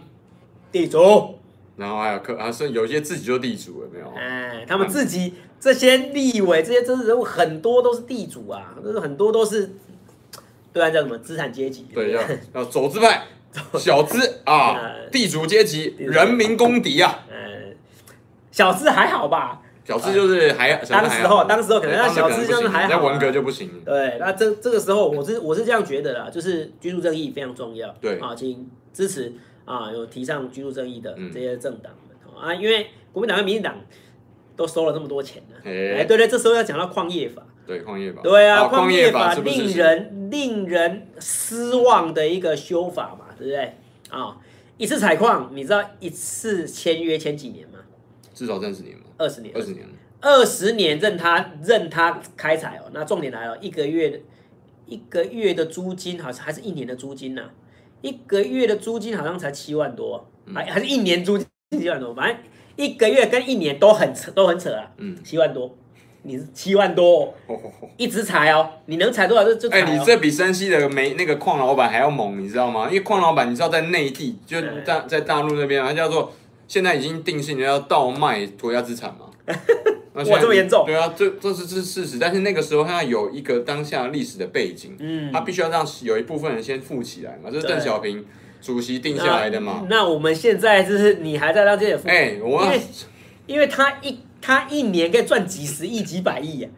[0.72, 1.36] 地主，
[1.78, 4.12] 然后还有客，还是有些自己就地主了没有？
[4.16, 9.72] 哎，他们自己这些立委、这些政治人物很多都是地主啊，就是很多都是，
[10.74, 11.86] 对啊，叫什么资产阶级？
[11.94, 12.22] 对，要
[12.54, 13.24] 要走资派。
[13.78, 14.76] 小资啊，
[15.12, 17.24] 地主阶级，人民公敌啊。
[17.30, 17.76] 嗯，
[18.50, 19.62] 小资还好吧？
[19.86, 23.70] 小资就是还，当时候，当时候可能那小资就是还好，那文革就不行。
[23.86, 27.94] 对，那这这个时候，我是我是这样觉得啦，就是居住正义非常重要。
[28.02, 29.32] 对啊，请支持
[29.66, 33.76] 啊，有提倡居住正义的这些政党们啊，因为国民党跟民进党
[34.56, 35.58] 都收了那么多钱呢。
[35.64, 37.44] 哎，对对，这时候要讲到矿业法。
[37.66, 38.22] 对，矿业法。
[38.22, 43.26] 对啊，矿业法令人令人失望的一个修法嘛。
[43.38, 43.74] 对不对
[44.10, 44.38] 啊？
[44.78, 47.80] 一次采矿，你知道一次签约签几年吗？
[48.34, 49.04] 至少三十年嘛。
[49.18, 49.54] 二十年。
[49.56, 49.86] 二十年。
[50.22, 52.90] 二十年任他任他开采哦。
[52.94, 54.22] 那重点来了，一个月
[54.86, 57.50] 一个月的租金好像还是一年的租金呢？
[58.02, 62.38] 一个月的租金好像才七万多，还还是一年租金七万多，反正
[62.76, 64.92] 一个月跟一年都很扯，都很扯啊。
[64.98, 65.78] 嗯，七万多。
[66.26, 67.34] 你是七万多，
[67.98, 69.82] 一直采哦，你能采多少就就采。
[69.82, 72.88] 哎，你这比山西的煤那个矿老板还要猛，你知道吗？
[72.88, 76.32] 因为矿老板你知道在内地，就大在大陆那边，他叫做
[76.66, 79.26] 现在已经定性了要倒卖国家资产嘛。
[80.14, 80.86] 哇，这么严重？
[80.86, 82.18] 对啊，这这是这是事实。
[82.18, 88.24] 但是那个时候他有一个当下历史的背景，嗯，他必须要让有一部分人先富起来嘛，这是邓小平
[88.62, 89.86] 主席定下来的嘛。
[89.90, 92.08] 那我们现在就是你还在让这些富？
[92.08, 92.66] 哎，我
[93.46, 94.20] 因为他一。
[94.46, 96.70] 他一年可以赚几十亿、几百亿呀，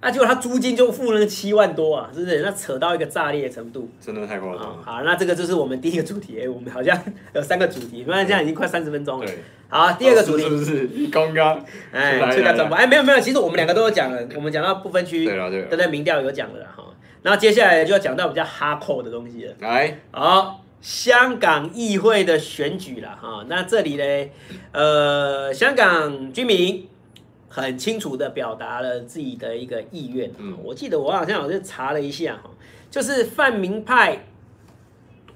[0.00, 2.40] 啊，结果他租金就付那个七万多啊，是不是？
[2.40, 4.78] 那扯到一个炸裂的程度，真的太夸张了。
[4.84, 6.40] 好，那这个就是我们第一个主题。
[6.42, 7.00] 哎， 我们好像
[7.32, 9.30] 有三个主题，不然这样已经快三十分钟了。
[9.68, 11.64] 好，第二个主题是不是刚刚？
[11.92, 12.76] 哎，最佳转播。
[12.76, 16.84] 哎，没有没有，其实我们两个都有讲了，我们讲到不分区，对了对了，对对，民调有讲了哈。
[17.22, 19.54] 然后接下来就要讲到比较哈扣的东西了。
[19.60, 23.46] 来，好，香港议会的选举了哈。
[23.48, 24.04] 那这里呢，
[24.72, 26.88] 呃，香港居民。
[27.62, 30.28] 很清楚的表达了自己的一个意愿。
[30.38, 32.50] 嗯，我记得我好像好像查了一下哈，
[32.90, 34.24] 就是泛民派，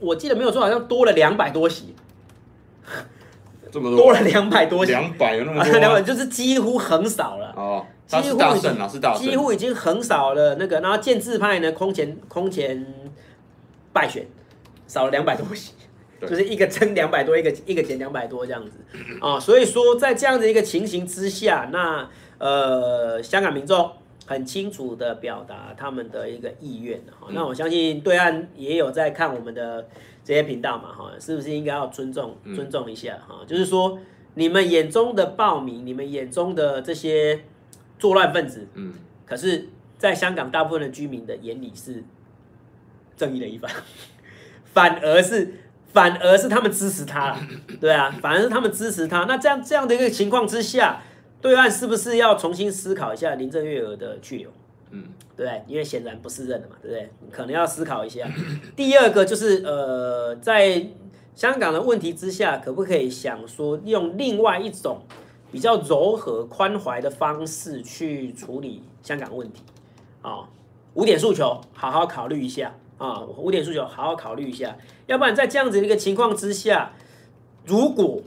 [0.00, 1.94] 我记得没有说好像多了两百多席，
[3.70, 7.54] 这么多，多了两百多席，两百有那么多， 两百就是几乎横扫了。
[7.57, 8.88] 哦，几乎已经
[9.20, 12.85] 几乎已经横扫了那个，然后建制派呢空前空前
[13.92, 14.26] 败选，
[14.88, 15.72] 少了两百多席。
[16.20, 18.78] 就是一个增两百多，一个一个减两百多这样子
[19.20, 23.92] 啊，所以说在这样的一个情形之下，那呃香港民众
[24.26, 29.88] 很清楚的表达他们的一个意愿哈，那我相信对岸也有在看我们的
[30.24, 33.44] 这些频道嘛哈，是不是应该要尊重尊重一下哈？
[33.46, 33.98] 就是说
[34.35, 37.44] 你们眼中的暴民，你们眼中的这些
[37.96, 42.02] 作乱分子，嗯，可是在香港大部分的居民的眼里是
[43.16, 43.70] 正义的一方，
[44.74, 45.54] 反而是。
[45.92, 47.37] 反而是他们支持他，
[47.81, 49.24] 对啊，反而是他们支持他。
[49.24, 51.03] 那这样这样的一个情况之下，
[51.40, 54.51] 对岸是不是要重新思考一下林郑月娥的去留？
[54.90, 55.05] 嗯，
[55.37, 57.11] 对，因为显然不是认的嘛，对不对？
[57.31, 58.27] 可能要思考一下。
[58.77, 60.87] 第二个就是呃，在
[61.35, 65.03] 香港的问题之下，可不可以想说用另外一种
[65.51, 69.62] 比较柔和宽怀的方式去处理香港问题？
[70.22, 70.48] 啊，
[70.94, 72.74] 五点诉求，好好考虑一下。
[72.98, 76.92] 啊，五点诉求，好好考虑一下，要不然在这样子的一个情况之下，
[77.64, 78.20] 如果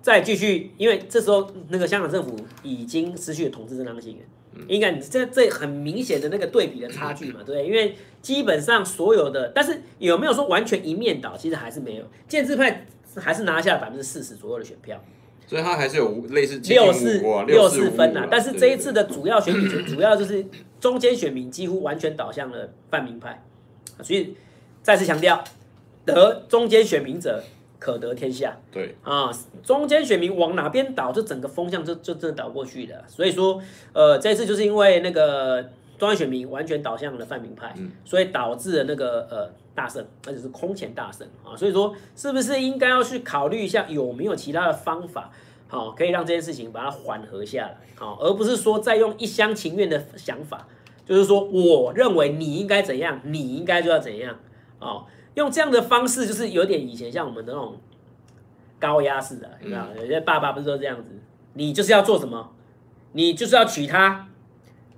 [0.00, 7.66] 再继续，因为这时候那个香港政府已经失去了统治正当性了，应该你这这很明显的那个对比的差距嘛，对不对？
[7.66, 11.36] 因为基本上所有的，但是有没有说完全一面倒？
[11.36, 12.86] 其实还是没有，建制派
[13.16, 15.02] 还是拿下了百分之四十左右的选票，
[15.46, 18.26] 所以他还是有类似六四六四分呐。
[18.30, 20.46] 但是这一次的主要选举主要就是
[20.80, 23.42] 中间选民几乎完全倒向了泛民派。
[24.02, 24.36] 所以
[24.82, 25.42] 再次强调，
[26.04, 27.42] 得中间选民者
[27.78, 28.56] 可得天下。
[28.72, 29.30] 对啊，
[29.62, 33.04] 中间选民往哪边倒，这整个风向就就真的倒过去的。
[33.06, 33.60] 所以说，
[33.92, 35.62] 呃，这次就是因为那个
[35.98, 41.56] 中间选民完全倒向了泛民派，嗯、所以导致了那个呃大胜，而且是空前大胜啊。
[41.56, 45.30] 所以说，是不是应该要去考虑一下，有没有其他的方法，
[45.66, 50.66] 好、啊，可以让这件事情把它缓和下来，好、啊，而不是说再用一厢情愿的想法。
[51.08, 54.36] 就是说，我认为你应该怎样，你应该就要怎样，
[54.78, 57.76] 哦，用这样的方式，就是有点以前像我们的那种
[58.78, 60.06] 高压式的，你知道有？
[60.06, 61.04] 些爸爸不是都这样子，
[61.54, 62.50] 你就是要做什么，
[63.12, 64.28] 你就是要娶她，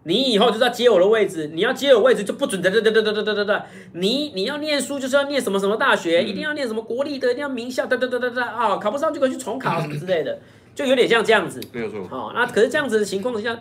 [0.03, 10.41] 你以后就是要接我的位置，你要接我位置就不准哒哒哒哒哒哒哒哒，你你要念书就是要念什么什么大学，嗯、一定要念什么国立的，一定要名校哒哒哒哒哒啊，考不上就可以去重考什么之类的，
[10.75, 11.61] 就有点像这样子。
[11.73, 12.01] 没有错。
[12.11, 13.57] 哦，那可是这样子的情况下，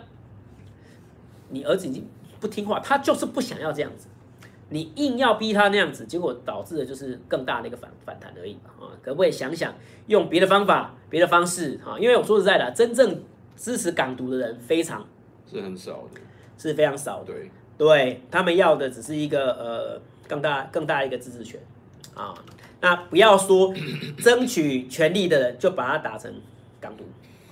[1.50, 2.06] 你儿子已经
[2.40, 4.08] 不听话，他就是不想要这样子，
[4.70, 8.88] 你硬要逼他那样子，结果导致的就是更大的一个反反弹而已啊！
[9.02, 9.74] 可不可以想想
[10.06, 11.98] 用别的方法、别的方式啊？
[11.98, 13.22] 因为我说实在的，真正
[13.56, 15.06] 支持港独的人非常
[15.50, 16.20] 是很少的。
[16.58, 21.58] 是非常少的，对，对他们要的只是一个呃更大更大一个自治权
[22.14, 22.34] 啊，
[22.82, 23.72] 那不要说
[24.22, 26.30] 争取权利的人就把它打成
[26.78, 27.04] 港独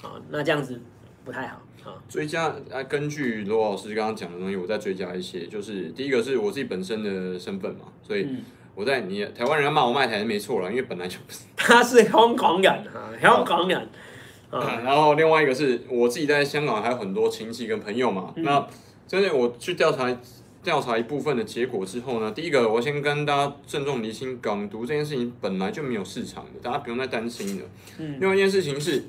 [0.06, 0.78] 啊，那这样子
[1.24, 1.62] 不太好啊。
[2.08, 8.26] 追加啊，根据罗老师刚刚讲的东西，我再追加一些，就是第一个是我自己本身的身份嘛，所以
[8.74, 13.88] 我在你台湾人要骂我卖台是没错了，因为本来就不是， 他是香港人啊，香港人
[14.50, 18.66] 然后另外一个是我自己在香港还有很多亲戚跟朋友嘛，嗯、那。
[19.06, 20.14] 真的，我去调查
[20.62, 27.64] 调查一部分的结果之后呢，第一个我先跟大家郑重厘清，港独这件事情本来就没有市场的，大家不用再担心了。
[27.96, 28.18] 嗯。
[28.20, 29.02] 另外一件事情是，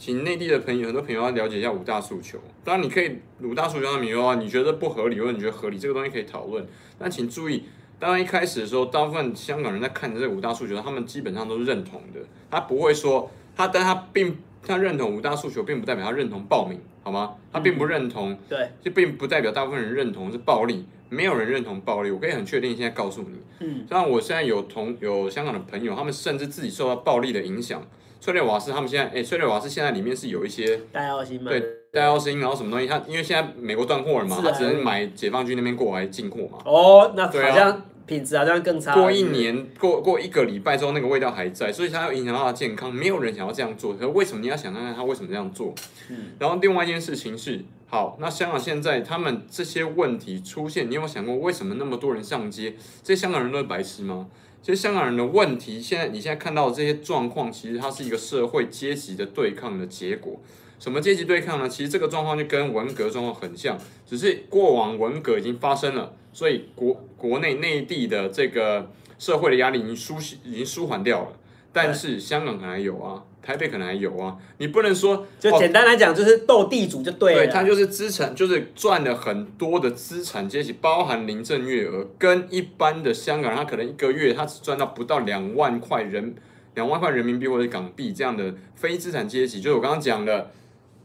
[0.00, 2.38] 请内地的朋友，很多朋友要了解一下五大诉求。
[2.64, 6.66] 当然，你可以五大诉求上面有啊，你觉得不合理或者你觉得合理，这个东西可以讨论。
[6.98, 7.64] 但请注意，
[7.98, 14.34] 当然一开始的时候，大部分香港人在看着这五大诉求，他们基本上都是认同的，他不会说他，但他并。
[14.62, 17.34] 他认同五大诉求，并不代表他认同暴民，好吗？
[17.50, 22.10] 他并不认同，对，就并不代表大部分人认同是暴力，没有人认同暴力。
[22.10, 27.82] 我可以很确定，现在告诉你，嗯，像我现在有同有香港的朋友，他们甚至自己受到暴力的影响。
[28.20, 31.50] 催泪瓦斯，他们现在，哎，催泪瓦斯现在里面是有一些戴奥辛嘛？
[31.50, 32.86] 对，戴然后什么东西？
[32.86, 36.58] 他因为现在美国断货了嘛，他只能买解放军那边过来进货嘛。
[36.64, 37.82] 哦，那好像。
[38.06, 38.92] 品质好像更差。
[38.92, 42.92] 过一年，过过一个礼拜之后，那个味道还在，所以它要影响到他的健康。
[42.92, 45.72] 没有人想要这样做，可是为什么你要想看看他为什么这样做？
[46.08, 46.32] 嗯。
[46.40, 52.74] 然后另外一件事情是，好，那香港现在他们这些问题出现，你有想过为什么那么多人上街？
[53.04, 54.26] 这些香港人都是白痴吗？
[54.62, 60.38] 其实香港人的问题，现在你现在看到的这些状况，其实它是一个社会阶级的对抗的结果。
[60.78, 61.68] 什么阶级对抗呢？
[61.68, 71.36] 其实这个状况就跟文革状况很像，只是过往文革已经发生了，所以国国内内地的这个社会的压力已经舒已经舒缓掉了。
[71.72, 77.44] 但是香港还有啊，台北可能还有啊，你不能说就简单来讲就是斗地主就对了。
[77.44, 86.34] 对，他就是资产，就是赚了很多的资产阶级，包含林郑月娥跟一般的香港人，他可能一个月他只赚到不到两万块人
[86.74, 90.50] 两万块人民币或者港币这样的非资产阶级，就是我刚刚讲的。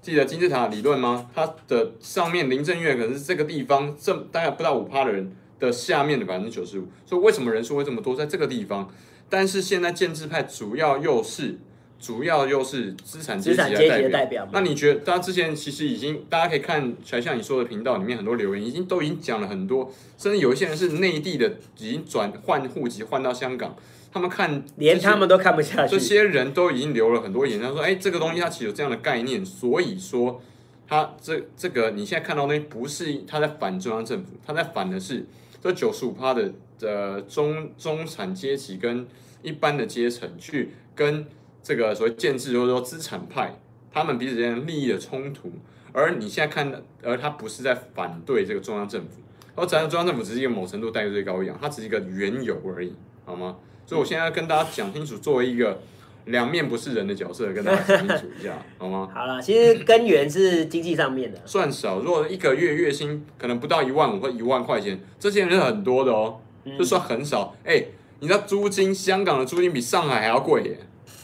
[0.02, 1.32] 记得金字塔理论吗？
[1.34, 8.88] 它的上面林郑月可能是这个地方这大概不到五趴的人的下面的百分之九十五，所以为什么人数会这么多在这个地方？
[9.32, 11.58] 但是现在建制派主要又是
[12.00, 13.58] 主要又是资产阶级。
[13.58, 14.48] 的代表。
[14.52, 23.76] 那你觉得，大家之前其实已经大家可以看，才像你说的频道里面很多留言，已经都已经讲了很多，甚至有一些人是内地的，已经转换户籍换到香港。
[24.14, 30.42] 他们看连他们都看不下去，这些人都已经留了很多言，他说：“哎，这个东西它其实有这样的概念，所以说
[30.88, 35.26] 他这这个你现在看到的东西不是他在反中央政府，他在反的是
[35.62, 39.06] 这九十五趴的呃中中产阶级跟
[39.42, 41.26] 一般的阶层去跟
[41.66, 43.60] 这个所谓建制或者说资产派
[43.92, 45.52] 他们彼此之间利益的冲突，
[45.92, 49.22] 而你现在看的，而他不是在反对这个中央政府，
[49.56, 52.94] 而咱中央政府只是一个某程度代罪羔羊，它只是一个缘由而已，
[53.26, 53.56] 好吗？”
[53.88, 55.82] 所以，我现在要跟大家讲清楚，作为一个
[56.26, 59.10] 两面不是人的角色，跟大家讲清楚一下，好吗？
[59.16, 62.00] 好了，其实根源是经济上面的，算少。
[62.00, 66.40] 如果一个月月薪可能不到一万五或一万块钱，这些人是很多的哦，
[66.78, 67.56] 就算很少。
[67.64, 67.88] 哎、欸，
[68.20, 70.80] 你知道租金，香港的租金比上海还要贵耶？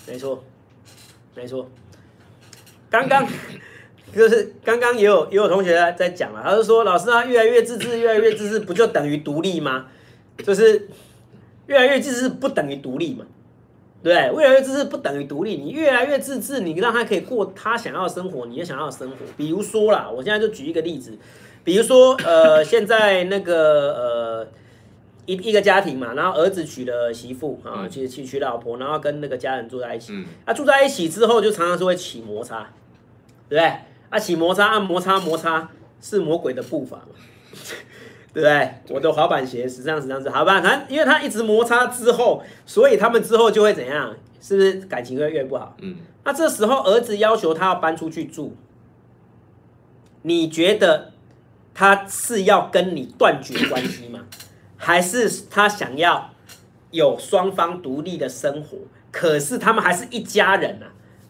[0.08, 0.44] 没错，
[1.36, 1.70] 没错。
[2.90, 3.28] 刚刚
[4.16, 9.88] 就是刚刚也有也有同学在讲了，他就说：“老师啊，越来越自治，越来越自治，不就等于独立吗？”
[10.46, 10.88] 就是。
[11.68, 13.26] 越来越自治不等于独立嘛，
[14.04, 15.56] 对，越来越自治不等于独立。
[15.56, 19.16] 你越来越自治，你让他可以过他想要的生活，你也想要的生活。
[19.38, 21.18] 比如说啦，我现在就举一个例子，
[21.64, 24.48] 比如说呃，现在那个呃
[25.32, 30.14] 一一个家庭嘛，然后儿子娶了媳妇啊，娶娶娶老婆，然后跟那个家人住在一起。
[30.46, 32.70] 啊，住在一起之后，就常常是会起摩擦，
[33.48, 33.74] 对不对？
[34.10, 35.70] 啊，起摩擦，按摩擦摩擦
[36.02, 37.16] 是魔鬼的步伐嘛。
[38.34, 38.76] 对不对？
[38.90, 40.62] 我的滑板鞋时尚时尚是好吧？
[40.62, 44.16] 他因为他一直摩擦之后，所以他们之后就会怎样？
[44.40, 45.76] 是不是感情会越不好？
[45.82, 45.98] 嗯。
[46.24, 48.56] 那这时候儿子要求他要搬出去住，
[50.22, 51.12] 你觉得
[51.74, 54.22] 他是要跟你断绝关系吗？
[54.82, 56.32] 还是他想要
[56.90, 58.80] 有双方独立的生活？
[59.12, 60.90] 可是他们还是一家人啊，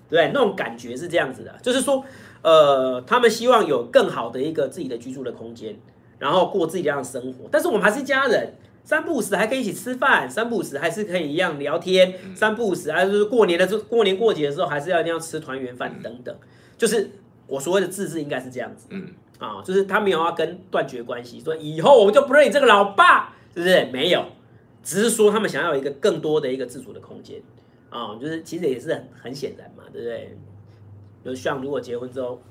[0.10, 2.04] 对，那种感觉是这样子的，就是说，
[2.41, 5.76] 呃，他们希望有更好的一个自己的居住的空间，
[6.18, 7.49] 然后过自己这样的生活。
[7.52, 16.36] 但是我们还是一家人，三不五时还可以一起吃饭，三不五时还是可以一样聊天，三不五时还是过年的时候，过年过节的时候还是要一定要吃团圆饭等等。
[16.78, 17.12] 就是
[17.47, 19.08] 我所谓的自治应该是这样子，嗯，
[19.39, 23.86] 啊，就是他没有要跟断绝关系，说以后我就不认你这个老爸，是不是？
[23.91, 24.26] 没有。
[24.84, 27.39] 只是说他们想要有一个更多的一个自主的空间
[27.91, 30.38] 啊，就是其实也是很很显然嘛，对不对？
[31.24, 32.41] 就像如果结婚之后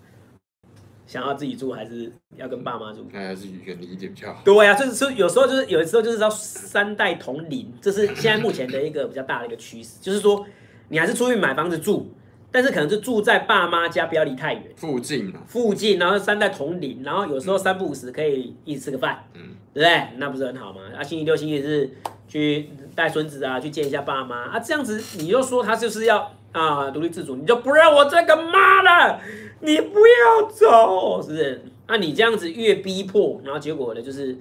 [1.08, 3.04] 想要自己住，还是要跟爸妈住？
[3.12, 4.42] 那还是远离一点比较好。
[4.44, 10.46] 对呀、啊，就是说有时候就是有时候就是要三代同龄，这是现在目前的一个比较大的一个趋势，就是说
[10.88, 12.12] 你还是出去买房子住。
[12.52, 19.40] 但是可能是住在爸妈家，不要离太远，附近嘛，附近，然后三代同龄，然后有时候三不五时可以一起吃个饭，嗯，
[19.72, 20.08] 对不对？
[20.16, 20.80] 那不是很好吗？
[20.96, 21.90] 啊，星期六、星期日
[22.26, 24.44] 去带孙子啊，去见一下爸妈。
[24.44, 29.20] 啊，这样子你就说他就是要啊独立自主，你就不让我这个妈了，
[29.60, 31.62] 你不要走，是不是？
[31.86, 34.38] 那、啊、你这样子越逼迫，然后结果呢就是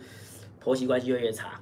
[0.59, 1.59] 婆媳关系越越差，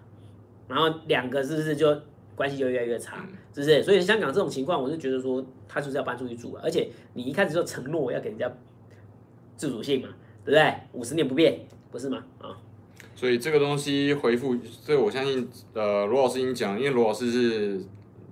[0.68, 1.98] 然后两个是不是就
[2.38, 3.26] 关系就越来越差？
[3.28, 3.82] 嗯是不是？
[3.82, 6.62] 所以香港这种情况，我是觉得说，他就是要搬出去住啊。
[6.64, 8.48] 而且你一开始就承诺要给人家
[9.56, 10.10] 自主性嘛，
[10.46, 10.74] 对不对？
[10.94, 11.60] 五十年不变，
[11.90, 12.24] 不是吗？
[12.40, 12.54] 啊，
[13.16, 17.82] 所以这个东西回复，所以我相信，呃，罗老师已经讲，因为罗老师是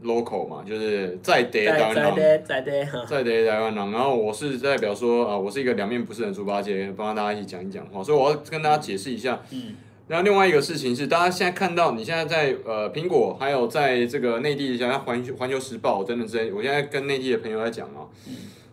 [0.03, 3.91] local 嘛，就是在地台湾人，在地在地台湾人。
[3.91, 8.03] 然后我是代表说啊，我是一个两面不是人猪八戒，帮大家一起讲一讲话。
[8.03, 9.41] 所以我要跟大家解释一下。
[9.51, 9.75] 嗯。
[10.07, 18.05] 然后另外一个事情是，大家现在看到你现在在呃苹果，还有在这个内地，像环环球时报等等之类，我现在跟内地的朋友在讲啊，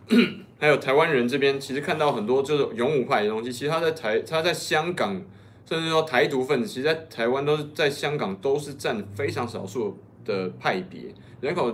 [0.59, 5.19] 还有台湾人这边，其实看到很多就是勇武派的东西，其实他在台，他在香港，
[5.67, 11.01] 甚至说台独分子，其实在台湾都是在香港都是占非常少数的派别，
[11.41, 11.71] 人口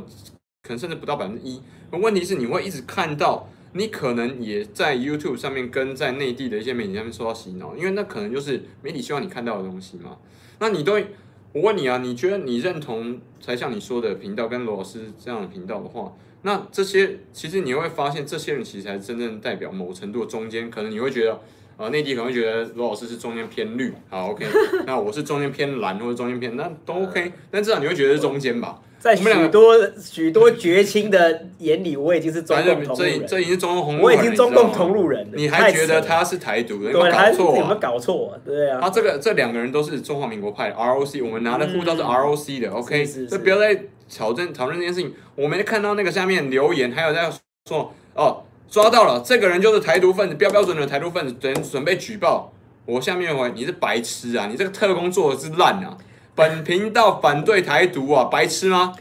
[0.64, 1.62] 可能甚至不到百分之一。
[1.92, 3.50] 问题是你会一直看到。
[3.74, 10.18] 你可能也在 YouTube 上面跟在内地的一些媒体上面受到洗脑，因为那可能就是媒体希望你看到的东西嘛。
[10.60, 10.94] 那你都，
[11.54, 20.70] 我问你啊，你觉得你认同才像你说的频道跟罗老师这样的频道的话，那这些其实你会发现，这些人其实才真正代表某程度的中间。
[20.72, 21.40] 可能你会觉得，
[21.80, 24.46] 呃，内地可能会觉得罗老师是中间偏绿，好 OK，
[24.86, 28.82] 那我是中间偏蓝或者中间偏，那都 OK，但至少你会觉得是中间吧。
[29.00, 33.26] 在许多许多绝亲的眼里，我已经是中共同路人。
[33.26, 35.32] 这已经是中共同路人，我已经中共同路人了。
[35.36, 36.84] 你还觉得他是台独？
[36.84, 37.58] 对，有没有搞错？
[37.58, 38.38] 有没有搞错？
[38.46, 38.80] 对啊。
[38.82, 43.06] 他这个这两个人都是中华民国派，ROC，我们拿的护照是 ROC 的，OK。
[43.06, 43.74] 所以不要再
[44.14, 45.14] 讨论讨论这件事情。
[45.36, 47.32] 我没看到那个下面留言，还有在
[47.70, 52.54] 说哦，抓到了，这个人就是台独分子，标标准准的台独分子，准准备举报。
[52.86, 55.98] 我下面回你是白痴啊，你这个特工做的是烂啊。
[56.36, 58.94] 本频道反对台独啊，白痴吗？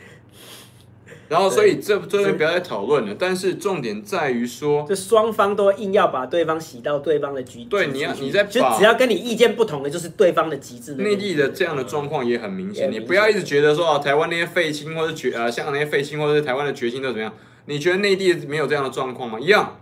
[1.29, 3.15] 然后，所以这这边不要再讨论了。
[3.19, 7.65] 但是重点在于说，这双方都硬要把对方洗到对方的局。
[7.65, 10.95] 对，你要你在就只要跟你意见不同的，就是对方的极致。
[10.95, 17.31] 内地的这样的状况也很明显，你不要一直觉得说啊，台湾那些废青或者绝呃香港那些废青或者是台湾的决心都怎么样？
[17.69, 19.39] 你觉得内地没有这样的状况吗？
[19.39, 19.79] 一样。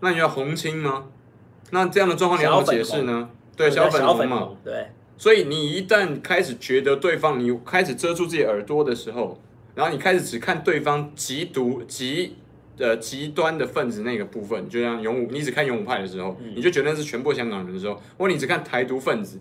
[0.00, 1.04] 那你要红青吗？
[1.70, 3.30] 那这样的状况你要怎么解释呢？
[3.56, 4.48] 对，小粉红嘛。
[4.64, 4.88] 对。
[5.16, 9.40] 所以你一旦开始觉得对方，你开始遮住自己耳朵的时候，
[9.76, 12.34] 然后你开始只看对方极独极
[12.78, 19.38] 呃极端的分子那个部分，就像勇武，你只看勇武派的时候，你就觉得那是全部香港人的时候，或你只看台独分子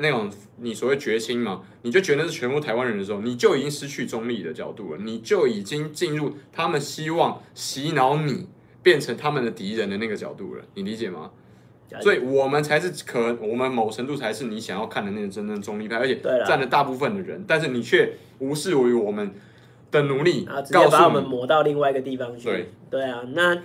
[0.00, 8.48] 那种你所谓决心嘛，你就觉得那是全部台湾人的时候，你就已经失去中立的角度了，你就已经进入他们希望洗脑你
[8.82, 11.30] 变成他们的敌人的那个角度了，你理解吗？
[12.00, 19.32] 所以我们才是可，我们某程度才是你想要看的那个真正中立派，而且占了大部分的人，但是你却无视于我们
[19.92, 22.48] 的努力，啊，直接把我们抹到另外一个地方去。
[22.48, 23.62] 对，对啊，那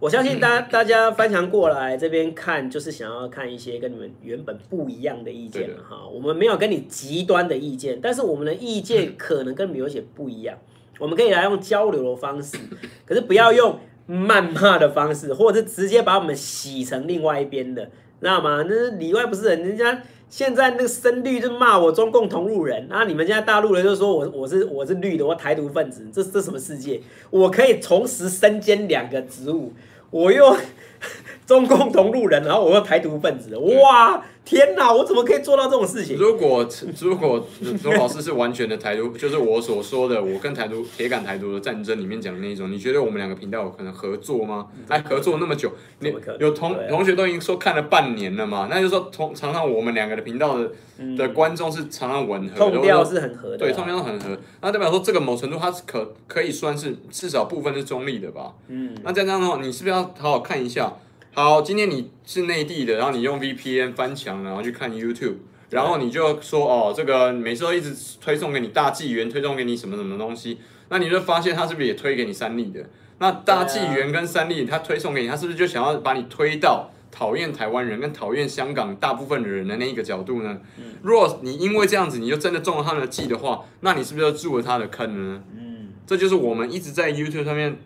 [0.00, 6.06] 我相信大家大家翻墙过来这边看，就是想要看一些跟你们原本不一样的意见了哈。
[6.06, 10.56] 我们没有跟你极端的意见，但是我们的意见可能跟你们有些不一样。
[10.98, 12.56] 我们可以来用交流的方式，
[13.04, 13.78] 可是不要用。
[14.10, 18.64] 谩骂的方式，或者是直接把我们洗成另外一边的，知道吗？
[18.66, 27.00] 那是里外不是人，人家现在那个深绿就骂我中共同路人，那你们现在大陆人就说我我是我是绿的，我台独分子，这这什么世界？
[27.30, 29.72] 我可以同时身兼两个职务，
[30.10, 30.56] 我又
[31.46, 34.22] 中共同路人，然后我又台独分子，哇！
[34.48, 36.16] 天哪，我怎么可以做到这种事情？
[36.16, 36.66] 如果
[36.98, 37.46] 如果
[37.84, 44.68] 罗老师是完全的台独， 就是我所说的，我跟台独铁杆台独的战争里面讲的那一种，你觉得我们两个频道有可能合作吗？
[44.88, 48.68] 哎，合作那么久，你有同同学都已经说看了半年了嘛？
[48.70, 50.70] 那就是说同常常我们两个的频道的
[51.14, 54.34] 的观众是常常吻合，痛调是很合的，对，痛调很合。
[54.62, 58.54] 那代表说这个某程度它是可可以算是至少部分是中立的吧？
[58.68, 60.94] 嗯，那这样的话，你是不是要好好看一下？
[61.40, 65.34] 好，今天你是内地的，然后你用 VPN 翻墙，然后去看 YouTube，
[65.70, 70.58] 然后你就说哦，这个每次都一直推送给你大纪元，推送给你什么什么东西，
[70.88, 72.84] 那你就发现他是不是也推给你三立的？
[73.20, 80.58] 那大纪元跟三立他推送给你，他是不是就想要把你推到讨厌台湾人跟讨厌香港大部分的人的那一个角度呢？
[81.02, 85.40] 如果你因为这样子你就真的中了他们的计的话，那你是不是就入了他的坑呢？
[85.56, 87.78] 嗯，这就是我们一直在 YouTube 上面。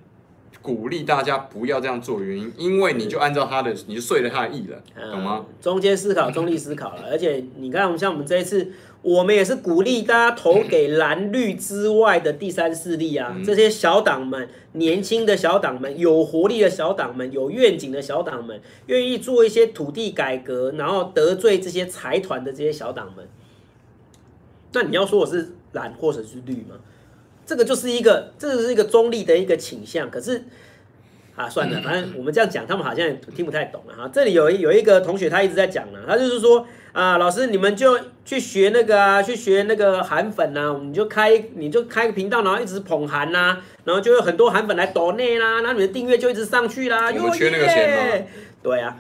[0.61, 5.44] 鼓励大家不要这样做，原因，因为你就按照他的，你就遂了他的意了，懂吗？
[5.61, 8.70] 中间思考，中立思考了，而且你看，我们像我们这一次，
[9.03, 23.26] 我们也是鼓励大家投给蓝绿之外的第三势力啊，这些小党们，年轻的小党们，有活力的小党们，有愿景的小党们，愿意做一些土地改革，然后得罪这些财团的这些小党们。
[24.74, 26.76] 那你要说我是蓝或者是绿吗？
[27.45, 30.11] 这个就是一个，这个是一个中立的一个倾向。
[30.11, 30.45] 可是，
[31.34, 34.11] 啊，算了，反正我们这样讲，他们好像也听不太懂了哈。
[34.12, 47.11] 这里有有一个同学，他一直在讲呢，他就是说啊，老师你们就去学那个啊，去学那个韩粉呐，你就开你就开个频道，然后一直捧韩呐，然后就有很多韩粉来抖内啦，然后你的订阅就一直上去啦。
[47.11, 48.26] 我们缺那个钱吗？
[48.62, 48.97] 对啊，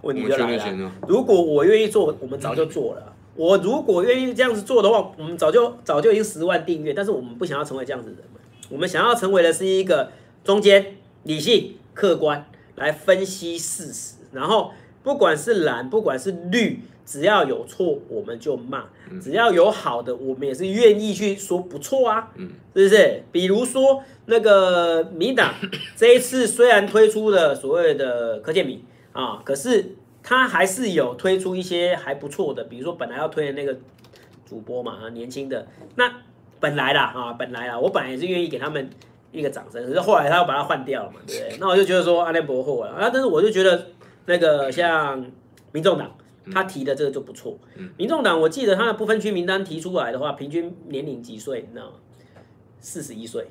[0.00, 0.92] 问题就来了。
[1.06, 3.14] 如果我愿意做，我们早就做了。
[3.38, 8.24] 我如果愿意这样子做的话，我们早就早就已经十万订阅，但是我们不想要成为这样子的人，
[8.68, 10.10] 我们想要成为的是一个
[10.42, 14.72] 中间理性、客观来分析事实，然后
[15.04, 18.86] 不管是蓝，不管是绿，只要有错我们就骂，
[19.22, 22.32] 只要有好的，我们也是愿意去说不错啊，
[22.74, 23.22] 是不是？
[23.30, 25.54] 比如说那个民党
[25.94, 28.82] 这一次虽然推出了所谓的柯建明
[29.12, 29.94] 啊，可是。
[30.28, 33.74] 他还是有推出一些还不错的，比如说本来要推的那个
[34.44, 36.12] 主播嘛，啊，年轻的那
[36.60, 38.90] 本来啦啊，本来啦，我本来也是愿意给他们
[39.32, 41.56] 一个掌声，可是后来他又把它换掉了嘛，对不对？
[41.60, 43.86] 那我就觉得说阿联伯货了啊，但是我就觉得
[44.26, 45.24] 那个像
[45.72, 46.14] 民众党
[46.52, 47.58] 他提的这个就不错，
[47.96, 51.64] 民众党我记得他的不分区名单提出来的话，平均年龄几岁？
[51.66, 51.92] 你知道吗？
[52.80, 53.46] 四十一岁。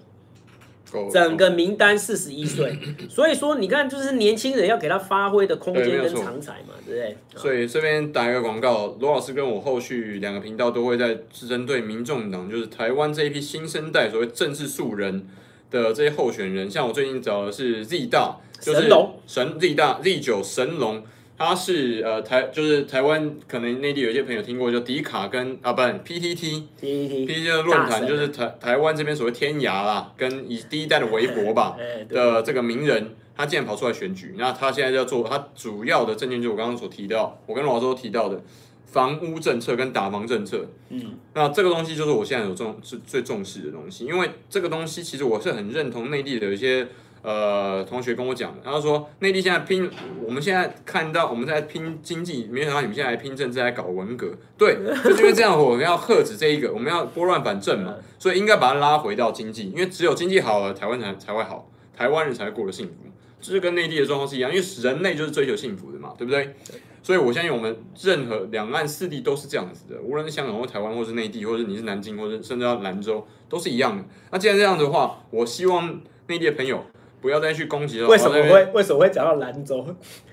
[1.12, 2.78] 整个名单四十一岁，
[3.10, 7.18] 所以说你看，就是年轻人要给他发挥的空间跟长才嘛，对不对？
[7.36, 15.28] 所以这边打一个广告，罗老师跟我后续两个频道都会在针对民众党，就是台湾这一批新生代所谓政治素人
[15.70, 19.20] 的这些候选人，像我最近找的是 Z 大，就是神龙。
[19.28, 21.04] 神 Z 大 Z 九神龙。
[21.38, 31.78] 他是呃台就是台湾可能内地有一些朋友听过，就迪卡跟啊不 PTT PTT 的论坛，就是台台湾这边所谓天涯啦，跟以第一代的微博吧
[32.10, 38.42] 的这个名人，他竟然跑出来选举，那他现在要做他主要的证件，就是我刚刚所提到，我跟老师都提到的
[38.88, 46.88] 房屋政策跟打房政策，嗯，那这个东西就是我现在有重是最重视的东西，因为这个东西其实我是很认同内地的一些。
[47.28, 49.92] 呃，同学跟我讲的，然后说内地现在拼，
[50.26, 62.94] 我们现在看到我们在拼经济，没想到你们现在来拼政治，来搞文革，对， 就是因为这样，我们要遏制这一个，我们要拨乱反正嘛，所以应该把它拉回到经济，因为只有经济好了，台湾才才会好，台湾人才会过得幸福，
[63.42, 66.56] 就是跟内地的状况是一样，因为人类就是追求幸福的嘛，对不对？
[67.04, 74.06] 所以我相信我们任何两岸四地都是这样子的，无论是香港或台湾，或是内地，或者你是南京，或者甚至到兰州，都是一样的。
[74.32, 76.82] 那既然这样子的话，我希望内地的朋友。
[77.20, 78.08] 不要再去攻击了。
[78.08, 79.86] 为什么会为什么会讲到兰州？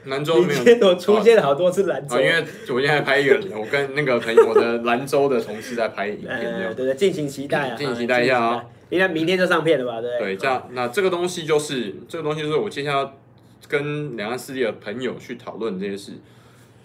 [0.04, 2.20] 兰州没有出现好多次兰州。
[2.20, 8.64] 因为我现在拍一个，我跟那个朋友，我的兰州的同事在拍影片，对对，敬请期待啊，敬请期待一下啊。
[8.90, 10.00] 应该明天就上片了吧？
[10.00, 10.18] 对。
[10.18, 13.10] 对，这样那这个东西就是这个东西就是我接下来
[13.66, 16.12] 跟两岸四地的朋友去讨论这些事，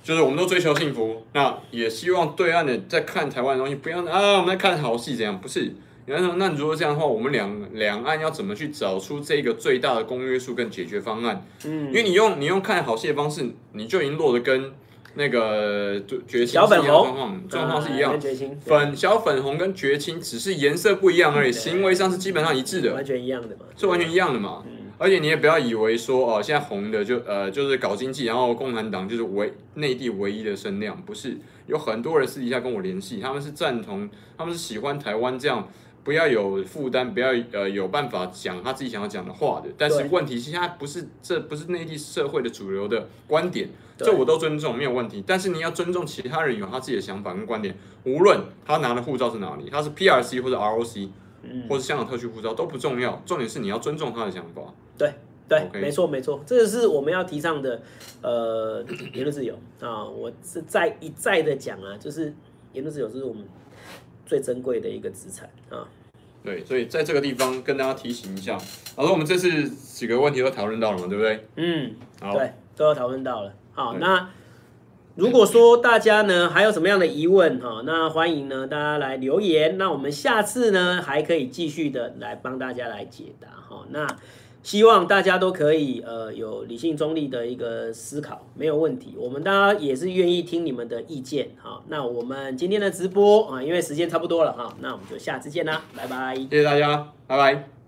[0.01, 5.39] 就是我们都追求幸福，那也希望对岸的在看台湾的东西，不要啊，我们在看好戏怎样？
[5.39, 5.73] 不是。
[6.09, 11.45] 那那如果这样的话，我们两两岸要怎么去找出这个最大的公约数跟解决方案？
[11.65, 14.71] 嗯，因为你用你用看好戏的方式，你就已经落得跟
[15.15, 16.83] 那个绝情状
[17.13, 18.19] 况状况是一样。
[18.61, 24.63] 粉小粉红跟绝情只是颜色不一样而已，行为上是基本上一致的，完全一样的嘛，是完全一样的嘛。
[24.97, 31.37] 而且你也不要以为说哦，现在红的就呃就是搞经济，然后共产党就是唯内地唯一的声量，不是，
[31.67, 35.67] 有很多人私底下跟我联系，他们是赞同，他们是喜欢台湾这样。
[36.03, 39.69] 不要有负担，不要呃有办法讲他自己想要讲的话的。
[39.77, 45.23] 但是问题是，他不是这不是内地社会的主流的观点，这我都尊重，没有问题。
[45.27, 47.75] 但是你要尊重其他人有他自己的想法跟观点，
[48.05, 51.09] 无论他拿的护照是哪里，他是 PRC 或者 ROC，
[51.43, 54.61] 嗯，或是香港特区护照都不重要，重点是你要尊重他的想法。
[54.97, 55.13] 对
[55.47, 57.81] 对.没错没错，这个是我们要提倡的，
[58.21, 58.83] 呃，
[59.13, 62.33] 言论自由啊，我是再一再的讲啊，就是
[62.73, 63.43] 言论自由就是我们。
[64.29, 65.89] 最珍贵的一个资产啊，
[66.43, 68.55] 对，所以在这个地方跟大家提醒一下。
[68.95, 71.47] 好了，我们这次几个问题都讨论到了嘛，对不对？
[71.55, 73.55] 嗯，好，对，都要讨论到了。
[73.73, 74.29] 好，那
[75.15, 83.87] 如果说大家呢还有什么样的疑问哈，那欢迎呢大家来留言，那我们下次呢还可以继续的来帮大家来解答哈。
[83.89, 84.05] 那
[84.61, 89.15] 希望大家都可以呃有理性中立的一个思考，没有问题。
[89.17, 91.49] 我们大家也是愿意听你们的意见。
[91.61, 96.35] 哈，那我们今天的直播啊，因为时间差不多了哈，那我们就下次见啦，拜拜。
[96.35, 97.78] 谢谢大家，拜拜。